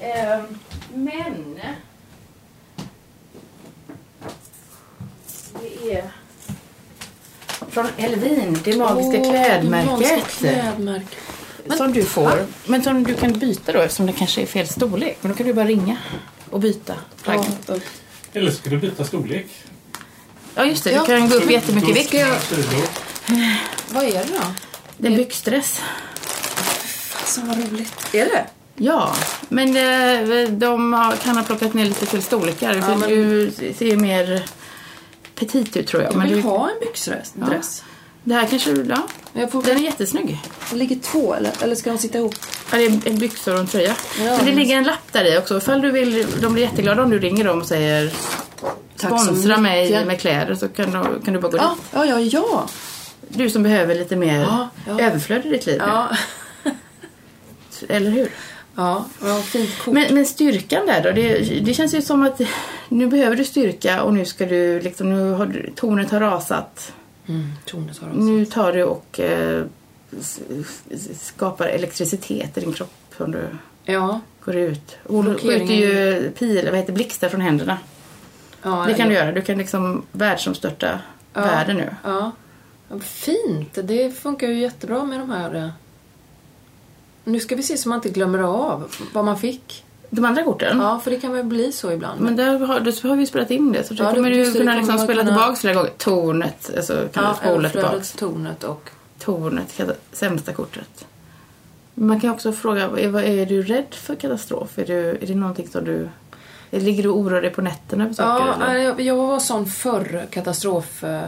Ehm, 0.00 0.58
men... 0.94 1.58
Det 5.62 5.94
är... 5.96 6.04
Från 7.70 7.86
Elvin, 7.96 8.58
det 8.64 8.76
magiska 8.76 9.18
Åh, 9.20 9.30
klädmärket. 9.30 9.62
det 9.90 9.92
magiska 9.92 10.20
klädmärket. 10.38 11.08
Men- 11.66 11.78
som 11.78 11.92
du 11.92 12.04
får. 12.04 12.46
Men 12.66 12.82
som 12.82 13.04
du 13.04 13.14
kan 13.14 13.32
byta 13.32 13.72
då 13.72 13.78
eftersom 13.80 14.06
det 14.06 14.12
kanske 14.12 14.42
är 14.42 14.46
fel 14.46 14.68
storlek. 14.68 15.18
Men 15.20 15.30
då 15.32 15.36
kan 15.38 15.46
du 15.46 15.54
bara 15.54 15.64
ringa 15.64 15.96
och 16.50 16.60
byta 16.60 16.94
plagg. 17.22 17.40
Ja, 17.66 17.74
Ja, 17.74 17.80
Eller 18.32 18.50
ska 18.50 18.70
du 18.70 18.76
byta 18.78 19.04
storlek? 19.04 19.46
just 20.56 20.84
det, 20.84 20.90
Ja. 20.92 21.00
du 21.00 21.06
kan 21.06 21.28
gå 21.28 21.34
upp 21.36 21.50
jättemycket 21.50 21.90
i 21.90 21.92
vikt. 21.92 22.14
Vad 23.90 24.04
är 24.04 24.12
det 24.12 24.24
då? 24.32 24.44
Det 24.98 25.08
är 25.08 25.16
byxdress. 25.16 25.80
Fasen 27.10 27.48
vad 27.48 27.58
roligt. 27.70 27.92
Är 28.14 28.24
det? 28.24 28.46
Ja, 28.76 29.14
men 29.48 29.68
eh, 29.76 30.48
de 30.48 31.12
kan 31.24 31.36
ha 31.36 31.44
plockat 31.44 31.74
ner 31.74 31.84
lite 31.84 32.06
fel 32.06 32.22
storlekar. 32.22 32.74
Ja, 32.74 32.82
för 32.82 32.96
men- 32.96 33.08
Du 33.08 33.50
ser 33.78 33.96
mer 33.96 34.44
petit 35.34 35.76
ut 35.76 35.86
tror 35.86 36.02
jag. 36.02 36.12
Jag 36.12 36.18
Men 36.18 36.28
vill 36.28 36.36
du, 36.36 36.42
ha 36.42 36.70
en 36.70 36.80
byxdress. 36.80 37.32
Ja. 37.40 37.46
Det 38.24 38.34
här 38.34 38.46
kanske, 38.46 38.70
ja. 38.70 39.06
Jag 39.32 39.52
får, 39.52 39.62
Den 39.62 39.76
är 39.76 39.80
jättesnygg. 39.80 40.38
det 40.70 40.76
ligger 40.76 40.96
två, 40.96 41.34
eller, 41.34 41.52
eller 41.60 41.74
ska 41.74 41.90
de 41.90 41.98
sitta 41.98 42.18
ihop? 42.18 42.34
Ja, 42.72 42.78
det 42.78 42.84
är 42.84 43.08
en 43.08 43.18
byxor 43.18 43.54
och 43.54 43.60
en 43.60 43.66
tröja. 43.66 43.96
Ja, 44.18 44.36
men 44.36 44.46
det 44.46 44.52
ligger 44.52 44.76
en 44.76 44.84
lapp 44.84 45.12
där 45.12 45.34
i 45.34 45.38
också. 45.38 45.58
Ifall 45.58 45.80
du 45.80 45.90
vill, 45.90 46.26
de 46.40 46.52
blir 46.52 46.62
jätteglada 46.62 47.02
om 47.02 47.10
du 47.10 47.18
ringer 47.18 47.44
dem 47.44 47.60
och 47.60 47.66
säger 47.66 48.12
sponsra 48.96 49.56
mig 49.56 49.84
mycket." 49.84 50.06
med 50.06 50.20
kläder 50.20 50.54
så 50.54 50.68
kan 50.68 50.90
du, 50.90 51.20
kan 51.24 51.34
du 51.34 51.40
bara 51.40 51.52
gå 51.52 51.58
Ja, 51.58 51.76
dit. 51.76 51.84
ja, 51.92 52.04
ja, 52.04 52.18
ja. 52.20 52.68
Du 53.28 53.50
som 53.50 53.62
behöver 53.62 53.94
lite 53.94 54.16
mer 54.16 54.40
Ja, 54.40 54.68
ja. 54.86 55.00
överflöd 55.00 55.46
i 55.46 55.48
ditt 55.48 55.66
liv 55.66 55.76
Ja. 55.86 56.08
Eller 57.88 58.10
hur? 58.10 58.28
Ja, 58.74 59.04
ja 59.22 59.34
fint 59.36 59.78
kort. 59.84 59.94
Men, 59.94 60.14
men 60.14 60.26
styrkan 60.26 60.86
där 60.86 61.02
då? 61.02 61.10
Det, 61.10 61.38
det 61.60 61.74
känns 61.74 61.94
ju 61.94 62.02
som 62.02 62.22
att 62.22 62.40
nu 62.88 63.06
behöver 63.06 63.36
du 63.36 63.44
styrka 63.44 64.02
och 64.02 64.14
nu 64.14 64.24
ska 64.24 64.46
du 64.46 64.80
liksom, 64.80 65.10
nu 65.10 65.30
har 65.32 65.46
du, 65.46 65.70
tornet 65.76 66.10
har 66.10 66.20
rasat. 66.20 66.92
mm, 67.28 67.52
tornet 67.64 67.98
har 67.98 68.08
också. 68.08 68.20
Nu 68.20 68.44
tar 68.46 68.72
du 68.72 68.84
och 68.84 69.20
eh, 69.20 69.64
skapar 71.20 71.66
elektricitet 71.66 72.58
i 72.58 72.60
din 72.60 72.72
kropp 72.72 72.92
som 73.16 73.30
du 73.32 73.46
Ja, 73.84 74.20
går 74.44 74.56
ut. 74.56 74.96
Och 75.06 75.24
du 75.24 75.34
skjuter 75.38 75.74
ju 75.74 76.30
pilar, 76.38 76.70
vad 76.70 76.80
heter 76.80 76.92
blixtar 76.92 77.28
från 77.28 77.40
händerna. 77.40 77.78
ja, 78.62 78.84
Det 78.88 78.94
kan 78.94 79.08
du 79.08 79.14
ja. 79.14 79.20
göra. 79.20 79.32
Du 79.32 79.42
kan 79.42 79.58
liksom 79.58 80.02
världsomstörta 80.12 80.98
Ja. 81.34 81.40
världen 81.40 81.76
nu. 81.76 81.94
Ja. 82.04 82.32
ja. 82.88 82.98
Fint. 83.00 83.78
Det 83.84 84.10
funkar 84.18 84.46
ju 84.48 84.60
jättebra 84.60 85.04
med 85.04 85.20
de 85.20 85.30
här. 85.30 85.72
Nu 87.24 87.40
ska 87.40 87.56
vi 87.56 87.62
se 87.62 87.76
så 87.76 87.88
man 87.88 87.96
inte 87.98 88.08
glömmer 88.08 88.38
av 88.38 88.84
vad 89.12 89.24
man 89.24 89.38
fick. 89.38 89.84
De 90.10 90.24
andra 90.24 90.42
korten? 90.44 90.78
Ja, 90.80 91.00
för 91.04 91.10
det 91.10 91.16
kan 91.20 91.32
väl 91.32 91.44
bli 91.44 91.72
så 91.72 91.92
ibland. 91.92 92.20
Men 92.20 92.36
där 92.36 92.58
har, 92.58 92.80
då 92.80 93.08
har 93.08 93.16
vi 93.16 93.26
spelat 93.26 93.50
in 93.50 93.72
det. 93.72 93.84
Så 93.84 93.94
då 93.94 94.04
Ja, 94.04 94.14
kommer 94.14 94.30
du 94.30 94.44
det, 94.44 94.58
kunna 94.58 94.74
liksom 94.74 94.98
spela 94.98 95.22
kunna- 95.22 95.24
tillbaka 95.36 95.56
flera 95.56 95.74
gånger. 95.74 95.90
Tornet, 95.98 96.70
alltså 96.76 97.08
kan 97.12 97.24
ja, 97.24 97.30
du 97.30 97.48
spola 97.48 97.68
tillbaka. 97.68 98.00
tornet 98.16 98.64
och... 98.64 98.90
Tornet, 99.18 99.80
sämsta 100.12 100.52
kortet. 100.52 101.06
Man 101.94 102.20
kan 102.20 102.30
också 102.30 102.52
fråga, 102.52 102.82
är, 102.82 103.22
är 103.22 103.46
du 103.46 103.62
rädd 103.62 103.94
för 103.94 104.14
katastrof? 104.14 104.78
Är, 104.78 104.86
du, 104.86 104.94
är 105.10 105.26
det 105.26 105.34
någonting 105.34 105.68
som 105.68 105.84
du... 105.84 106.08
Ligger 106.70 107.02
du 107.02 107.08
och 107.08 107.18
oroar 107.18 107.42
dig 107.42 107.50
på 107.50 107.62
nätterna 107.62 108.04
över 108.04 108.14
saker? 108.14 108.46
Ja, 108.46 108.66
eller? 108.66 108.78
jag, 108.80 109.00
jag 109.00 109.16
var 109.16 109.38
sån 109.38 109.66
förr 109.66 110.26
katastrof 110.30 111.04
eh, 111.04 111.20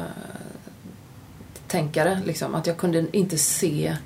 tänkare 1.68 2.20
liksom. 2.26 2.54
Att 2.54 2.66
jag 2.66 2.76
kunde 2.76 3.06
inte 3.16 3.38
se... 3.38 3.96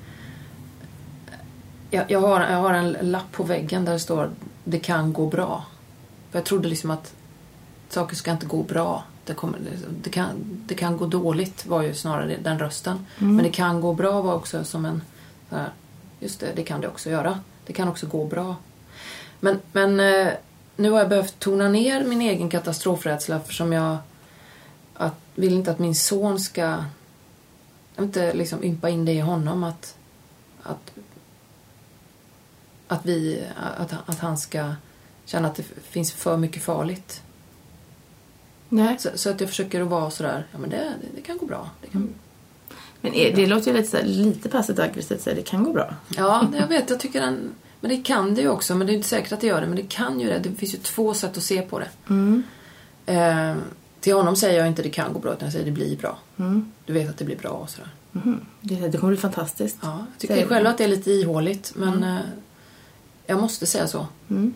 Jag, 1.89 2.11
jag, 2.11 2.21
har, 2.21 2.41
jag 2.41 2.57
har 2.57 2.73
en 2.73 2.91
lapp 2.91 3.31
på 3.31 3.43
väggen 3.43 3.85
där 3.85 3.93
det 3.93 3.99
står 3.99 4.31
Det 4.63 4.79
kan 4.79 5.13
gå 5.13 5.27
bra. 5.27 5.65
För 6.31 6.39
jag 6.39 6.45
trodde 6.45 6.69
liksom 6.69 6.91
att 6.91 7.13
saker 7.89 8.15
ska 8.15 8.31
inte 8.31 8.45
gå 8.45 8.63
bra. 8.63 9.03
Det, 9.25 9.33
kommer, 9.33 9.59
det, 10.03 10.09
kan, 10.09 10.27
det 10.65 10.75
kan 10.75 10.97
gå 10.97 11.05
dåligt 11.05 11.65
var 11.65 11.81
ju 11.81 11.93
snarare 11.93 12.37
den 12.43 12.59
rösten. 12.59 13.05
Men 13.17 13.43
det 13.43 13.49
kan 13.49 13.81
gå 13.81 13.93
bra 13.93 14.21
var 14.21 14.35
också 14.35 14.63
som 14.63 14.85
en... 14.85 15.01
Här, 15.49 15.69
just 16.19 16.39
det, 16.39 16.47
det 16.55 16.63
kan 16.63 16.81
det 16.81 16.87
också 16.87 17.09
göra. 17.09 17.39
Det 17.65 17.73
kan 17.73 17.87
också 17.87 18.07
gå 18.07 18.25
bra. 18.25 18.55
Men, 19.39 19.59
men 19.71 19.99
eh, 19.99 20.33
nu 20.75 20.91
har 20.91 20.99
jag 20.99 21.09
behövt 21.09 21.39
tona 21.39 21.69
ner 21.69 22.03
min 22.03 22.21
egen 22.21 22.49
katastrofrädsla 22.49 23.35
eftersom 23.35 23.73
jag 23.73 23.97
att, 24.93 25.15
vill 25.35 25.53
inte 25.53 25.71
att 25.71 25.79
min 25.79 25.95
son 25.95 26.39
ska... 26.39 26.61
Jag 26.61 26.83
vill 27.95 28.05
inte 28.05 28.33
liksom 28.33 28.63
ympa 28.63 28.89
in 28.89 29.05
det 29.05 29.11
i 29.11 29.19
honom 29.19 29.63
att... 29.63 29.95
Att, 30.63 30.91
att, 32.89 33.05
vi, 33.05 33.43
att, 33.77 33.93
att 34.05 34.19
han 34.19 34.37
ska 34.37 34.71
känna 35.25 35.47
att 35.47 35.55
det 35.55 35.63
finns 35.89 36.11
för 36.11 36.37
mycket 36.37 36.63
farligt. 36.63 37.21
Nej. 38.69 38.95
Så, 38.99 39.09
så 39.15 39.29
att 39.29 39.39
jag 39.41 39.49
försöker 39.49 39.81
att 39.81 39.87
vara 39.87 40.11
sådär, 40.11 40.47
ja 40.51 40.57
men 40.57 40.69
det, 40.69 40.77
det, 40.77 41.07
det 41.15 41.21
kan 41.21 41.37
gå 41.37 41.45
bra. 41.45 41.69
Det 41.81 41.87
kan, 41.87 42.09
Men 43.01 43.13
är, 43.13 43.35
det 43.35 43.45
låter 43.47 43.71
ju 43.71 43.77
lite, 43.77 43.89
så 43.89 43.97
här, 43.97 44.03
lite 44.03 44.49
passivt 44.49 44.79
aggressivt 44.79 45.25
det 45.25 45.41
kan 45.47 45.63
gå 45.63 45.73
bra. 45.73 45.93
Ja, 46.17 46.47
det- 46.51 46.57
jag 46.57 46.67
vet. 46.67 46.89
Jag 46.89 46.99
tycker 46.99 47.21
den... 47.21 47.49
Men 47.81 47.89
det 47.91 47.97
kan 48.01 48.35
det 48.35 48.41
ju 48.41 48.49
också. 48.49 48.75
Men 48.75 48.87
det 48.87 48.93
är 48.93 48.95
inte 48.95 49.07
säkert 49.07 49.31
att 49.31 49.41
det 49.41 49.47
gör 49.47 49.61
det. 49.61 49.67
Men 49.67 49.75
det 49.75 49.89
kan 49.89 50.19
ju 50.19 50.27
det. 50.27 50.39
Det 50.39 50.51
finns 50.51 50.73
ju 50.73 50.77
två 50.77 51.13
sätt 51.13 51.37
att 51.37 51.43
se 51.43 51.61
på 51.61 51.79
det. 51.79 51.87
Mm. 52.09 52.43
Eh, 53.05 53.55
till 53.99 54.13
honom 54.13 54.35
säger 54.35 54.59
jag 54.59 54.67
inte 54.67 54.81
det 54.81 54.89
kan 54.89 55.13
gå 55.13 55.19
bra, 55.19 55.33
utan 55.33 55.45
jag 55.45 55.53
säger 55.53 55.65
det 55.65 55.71
blir 55.71 55.97
bra. 55.97 56.17
Mm. 56.37 56.71
Du 56.85 56.93
vet 56.93 57.09
att 57.09 57.17
det 57.17 57.25
blir 57.25 57.37
bra 57.37 57.49
och 57.49 57.69
sådär. 57.69 57.89
Mhm. 58.11 58.45
Det, 58.61 58.75
det 58.75 58.97
kommer 58.97 59.13
bli 59.13 59.21
fantastiskt. 59.21 59.77
Ja, 59.81 59.97
jag 60.11 60.19
tycker 60.19 60.47
själv 60.47 60.67
att 60.67 60.77
det 60.77 60.83
är 60.83 60.87
lite 60.87 61.11
ihåligt, 61.11 61.73
men 61.75 62.03
eh, 62.03 62.17
jag 63.29 63.41
måste 63.41 63.65
säga 63.65 63.87
så. 63.87 64.07
Mm. 64.29 64.53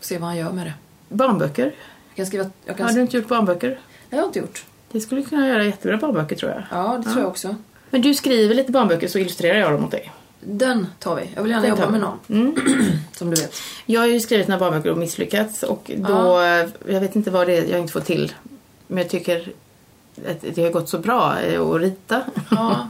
Se 0.00 0.18
vad 0.18 0.28
han 0.28 0.36
gör 0.36 0.52
med 0.52 0.66
det. 0.66 0.74
Barnböcker. 1.14 1.64
Jag 2.08 2.16
kan 2.16 2.26
skriva... 2.26 2.50
Jag 2.64 2.76
kan, 2.76 2.86
Har 2.86 2.92
du 2.94 3.00
inte 3.00 3.16
gjort 3.16 3.28
barnböcker? 3.28 3.80
Har 4.10 4.18
jag 4.18 4.26
inte 4.28 4.38
gjort. 4.38 4.64
Det 4.92 5.00
skulle 5.00 5.22
kunna 5.22 5.48
göra 5.48 5.64
jättebra 5.64 5.96
barnböcker 5.96 6.36
tror 6.36 6.50
jag. 6.52 6.62
Ja, 6.70 6.96
det 6.98 7.02
tror 7.10 7.18
jag 7.22 7.28
också. 7.28 7.56
Men 7.90 8.02
du 8.02 8.14
skriver 8.14 8.54
lite 8.54 8.72
barnböcker 8.72 9.08
så 9.08 9.18
illustrerar 9.18 9.58
jag 9.58 9.72
dem 9.72 9.84
åt 9.84 9.90
dig. 9.90 10.12
Den 10.40 10.86
tar 10.98 11.16
vi. 11.16 11.30
Jag 11.34 11.42
vill 11.42 11.50
gärna 11.50 11.62
Den 11.62 11.70
jobba 11.70 11.86
vi. 11.86 11.92
med 11.92 12.00
någon, 12.00 12.18
Mm. 12.28 12.54
som 13.12 13.30
du 13.30 13.40
vet. 13.40 13.54
Jag 13.86 14.00
har 14.00 14.06
ju 14.06 14.20
skrivit 14.20 14.48
några 14.48 14.60
barnböcker 14.60 14.90
och 14.90 14.98
misslyckats 14.98 15.62
och 15.62 15.90
då, 15.96 16.40
jag 16.88 17.00
vet 17.00 17.16
inte 17.16 17.30
vad 17.30 17.46
det 17.46 17.56
är 17.56 17.64
jag 17.70 17.80
inte 17.80 17.92
får 17.92 18.00
till. 18.00 18.32
Men 18.86 18.98
jag 18.98 19.08
tycker 19.10 19.52
att 20.28 20.40
det 20.54 20.62
har 20.62 20.70
gått 20.70 20.88
så 20.88 20.98
bra 20.98 21.40
eh, 21.40 21.60
att 21.60 21.80
rita. 21.80 22.22
Ja, 22.50 22.88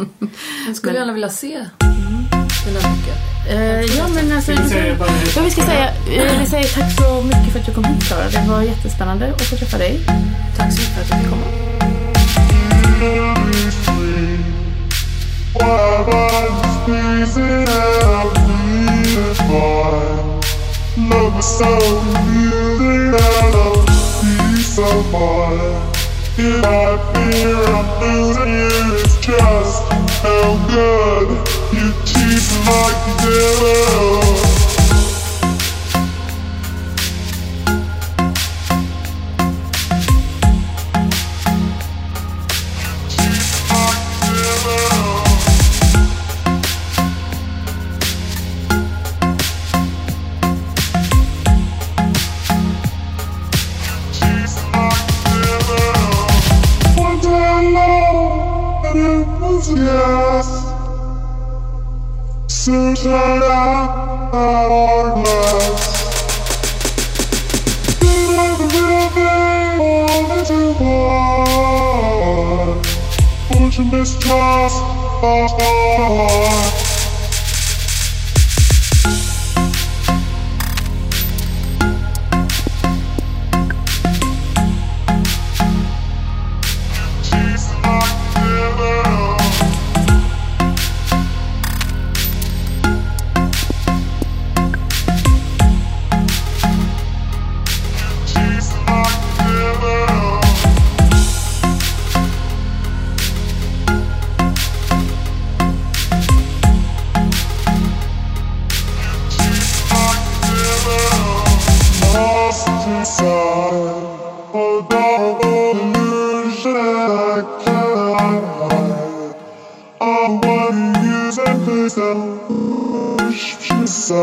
jag 0.66 0.76
skulle 0.76 0.92
Men- 0.92 1.00
gärna 1.00 1.12
vilja 1.12 1.28
se 1.28 1.48
dina 1.48 2.78
böcker. 2.80 3.39
Eh, 3.48 3.80
ja 3.96 4.08
men 4.14 4.32
alltså, 4.32 4.52
vi 4.52 4.68
säga 4.68 4.94
bara- 4.94 5.08
ja, 5.36 5.42
vi 5.44 5.50
ska 5.50 5.62
säga, 5.62 5.88
eh, 5.88 6.40
vi 6.40 6.46
säger 6.46 6.68
tack 6.68 6.92
så 6.96 7.22
mycket 7.22 7.52
för 7.52 7.58
att 7.60 7.66
du 7.66 7.72
kom 7.74 7.84
hit 7.84 8.04
Klara. 8.04 8.28
Det 8.28 8.44
var 8.50 8.62
jättespännande 8.62 9.32
att 9.34 9.42
få 9.42 9.56
träffa 9.56 9.78
dig. 9.78 10.00
Tack 10.56 10.72
så 10.72 10.80
mycket 10.80 10.94
för 10.94 11.00
att 11.02 11.08
du 11.08 11.16
fick 11.16 11.30
komma. 11.30 11.46
Love 30.70 31.49
keep 32.30 32.64
my 32.64 33.16
girl. 33.24 34.59
to 73.80 73.96
mistrust. 73.96 74.80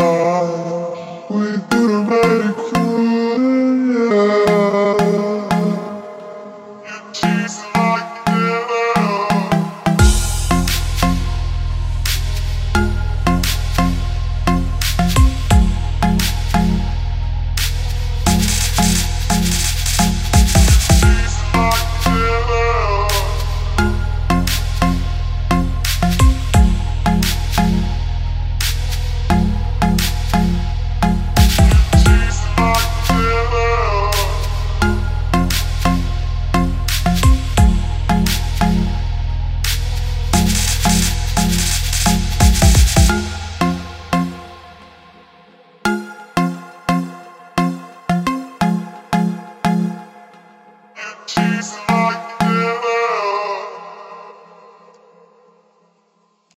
heart. 0.07 0.86